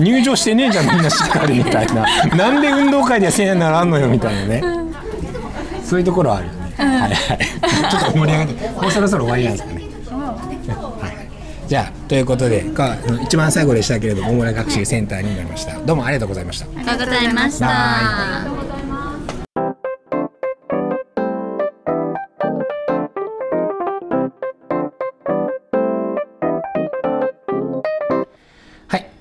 [0.04, 2.06] 入場してねえじゃんみんなしっかりみたいな。
[2.36, 4.62] なんで運動会ではせんならんのよみたいなね。
[5.84, 7.10] そういうところはあるよね、うん、はいはい。
[7.90, 9.80] ちょっと盛り上がって もうそろそろ終わりなんですかね。
[11.68, 12.66] じゃあということで
[13.22, 15.78] 一番最後でしたけれども大村学習センターになりました。
[15.86, 16.66] どうもありがとうございました。
[16.66, 18.59] ありがとうございました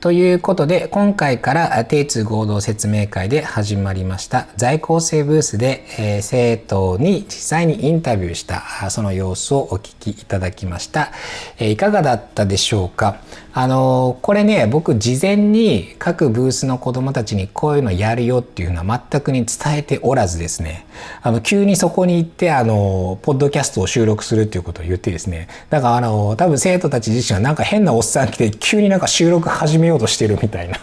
[0.10, 4.48] ということで今回から定通合同説明会で始まりました。
[4.56, 11.12] 在校生ブースで、えー、生徒に実際にインタビューしたその様子をお聞きいただきました、
[11.60, 13.22] え、いかがだったでしょうか？
[13.62, 20.86] あの、これね僕事前に各ブースの子どもたちにこういうのやるよっていうのは全くに伝えておらずですね。
[21.22, 25.50] あの急にそこに行ってあのポッドキャストを収録するっていうことを言ってですね。
[25.70, 30.80] だからあの多分生徒たち自身はなんか変なおっさん来て急になんか収録始めようとしてるみたいな。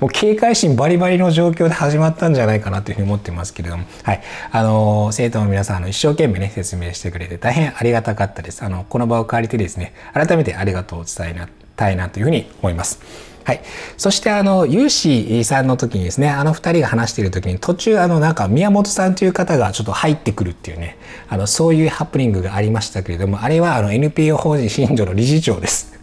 [0.00, 4.22] もう警戒心バリバリの状況で始まったんじゃないかなというふうに思ってますけれども、はい。
[4.50, 8.64] あの、生徒の皆さん、の、一生懸命ね、説明してくれて大変ありがたかったです。
[8.64, 13.00] あの、この場を借りてですね、改めてありがとうを伝えたいなというふうに思います。
[13.44, 13.62] はい。
[13.96, 25.99] そして、あの、有志さんの時にですね、あの二人が話している時に途中、あの、なんか宮本さんという方がちょっと入ってくるっていうね、あの、そういうハプニングがありましたけれども、あれは、あの、NPO 法人新庄の理事長です。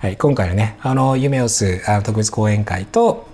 [0.00, 3.26] はい、今回のね、あの、夢をすあの特別講演会と、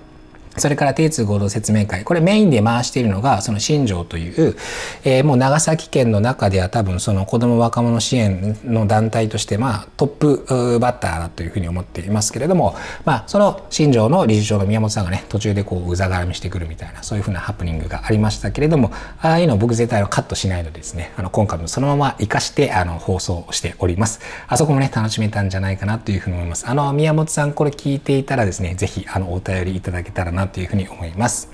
[0.57, 2.05] それから定通合同説明会。
[2.05, 4.57] これメインで回しているのが、その新庄という、
[5.05, 18.91] えー、もう長崎県の中では多分その子供若者支援の団体として、まあトップバッターだというふうに思っていますけれども、まあその新庄の理事長の宮本さんがね、途中でこううざがらみしてくるみたいな、そういうふうなハプニングがありましたけれども、
[19.21, 24.21] ああいうの僕絶対はカットしないのでですね、あの今回もそのまま活かしてあの放送しております。
[24.49, 26.69] あそこもね、楽しめたんじゃないかなというふうに思います。
[26.69, 31.49] あの宮本さんこれ聞いていたらですね、ぜひあのお便りいただけたらななというふうに思います。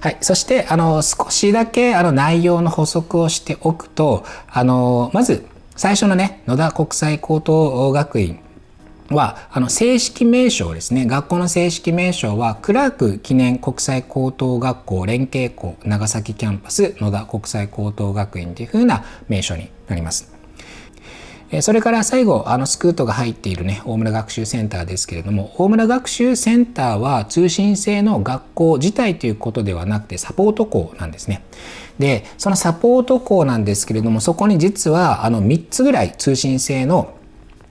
[0.00, 0.18] はい。
[0.20, 8.38] そして、あの、少しだけ、あの、内容の補足をしておくと、あの、まず、最初のね、野田国際高等学院
[9.10, 11.06] は、あの、正式名称ですね。
[11.06, 20.35] 学校の正式名称は、クラーク記念国際高等学校連携校長崎キャンパス野田国際高等学院というふうな名称になります。
[21.62, 31.42] それから最後、あのスクートが入っているね、大村学習センターですけれども、大村学習センターは通信制の学校自体ということではなくてサポート校なんですね。
[31.98, 37.16] で、そのサポート校なんですけれども、そこに実はあの3つぐらい通信制の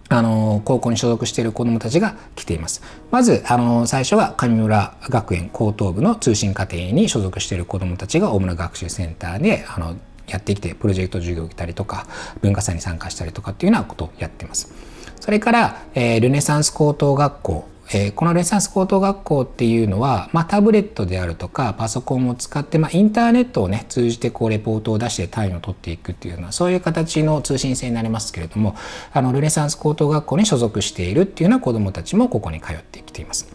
[0.08, 2.82] あの高校に所属している子どもたちが来ています。
[3.10, 9.96] まずあの最初は上村学園高等部の通信課程に所属している子どもたちが大村学習センターであの
[10.28, 12.08] やってきてプロジェクト授業を受けたりとか
[12.42, 14.74] 文化祭に参加したりとかっていうようなことをやってます。
[15.20, 28.76] それから、えー、ルネサンス高等学校えー、このレッサンス高等学校っていうのは、まあ、タブレットであるとかパソコンを使って、まあ、インターネットをね通じてこうレポートを出して単位を取っていくっていうようなそういう形の通信制になりますけれども
[29.14, 33.54] あのルネサンス高等学校に所属しているっていうような子どもたちもここに通ってきています。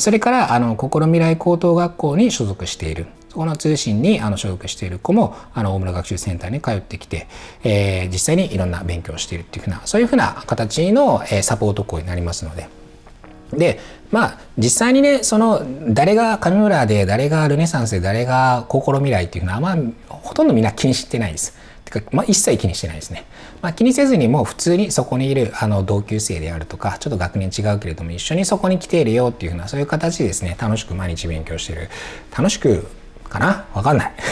[0.00, 7.26] それからあの心未来高等学校に所属しているそこの通信にあの所属している子もあの大村学習センターに通ってきて、
[7.62, 12.68] えー、実際にいろんな勉強をしているっていうふうなそういうふうな形の、えー、サポート校になりますので。
[13.52, 19.76] でまあ実際にねその誰が上村で誰がルネサンスで誰が心未来っていうのはまあ
[20.08, 21.56] ほとんどみんな気にしてないです。
[21.90, 23.24] てか、まあ、一切気にしてないですね。
[23.62, 31.88] まあ、気にせずにもう普通にそこにいるあの同級生であるとかちょっと学年違うけれども一緒にそこに来ているよっていうふうなそういう形でですね楽しく毎日勉強してる
[32.36, 32.86] 楽しく
[33.28, 33.66] かな？
[33.74, 34.12] わかんない。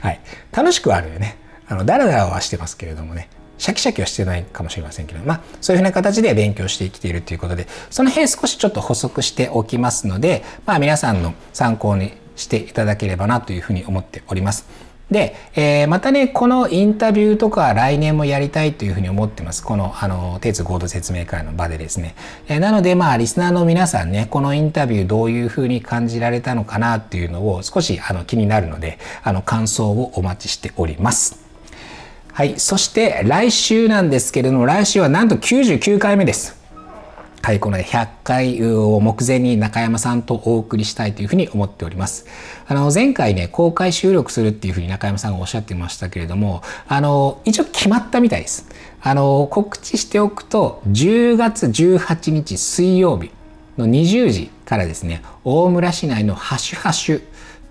[0.00, 0.20] はい。
[0.52, 1.36] 楽しくはあるよね。
[1.68, 3.28] あの、ダラダラはしてますけれどもね。
[3.58, 14.66] シャキシャキはしてないかもしれませんけど、まあ、そういうふうな形で勉強してきているということで、その辺少しちょっと補足しておきますので、まあ、皆さんの参考にしていただければなというふうに思っております。
[15.12, 19.62] で、えー、またねこのインタビューとか来年もやりたいというふうに思ってます。
[19.62, 22.14] このあの鉄合同説明会の場でですね、
[22.48, 31.42] えー、なのでまあリスナーの皆さんねこのインタビューどういうふうに感じられたのかなっていうのを少しあの気になるのであの感想をお待ちしております。
[32.32, 32.58] はい。
[32.58, 36.61] そして来週なんですけれども来週はなんと99回目です。
[37.44, 42.24] はい、この100回を目前に中山さんとお送りしたいというふうに思っております。
[42.68, 48.68] あの、前回ね、公開収録するっていうふうに中山さんがおっしゃってましたけれども、あの、一応決まったみたいです。
[49.02, 53.32] あの、告知しておくと、10月18日水曜日
[53.76, 57.22] の20時からですね、大村市内のハシュハシュ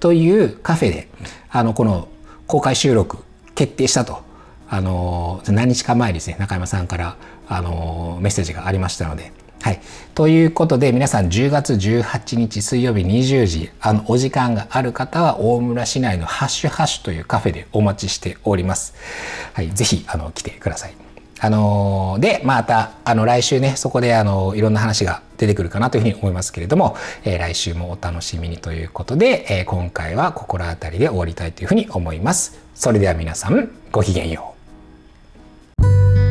[0.01, 1.07] というカフェで、
[1.49, 2.09] あの、この
[2.45, 3.19] 公開収録
[3.55, 4.21] 決定したと、
[4.69, 7.15] あの、何日か前ですね、中山さんから、
[7.47, 9.31] あの、メッセージがありましたので、
[9.61, 9.81] はい。
[10.15, 18.95] ということで、皆さん10月18日水曜日20時、あの、お時間がある方は、大村市内のハッシュハッシュというカフェでお待ちしております。
[19.53, 19.69] はい。
[19.69, 20.95] ぜひ、あの、来てください。
[21.39, 32.59] あのー、で、また、あの、来週ね、そこで、あの、いろんな話が出てくるかなというふうに思いますけれども、えー、来週もお楽しみにということで、えー、今回は心当たりで終わりたいというふうに思います。
[32.73, 36.30] それでは皆さん、ごきげんよう。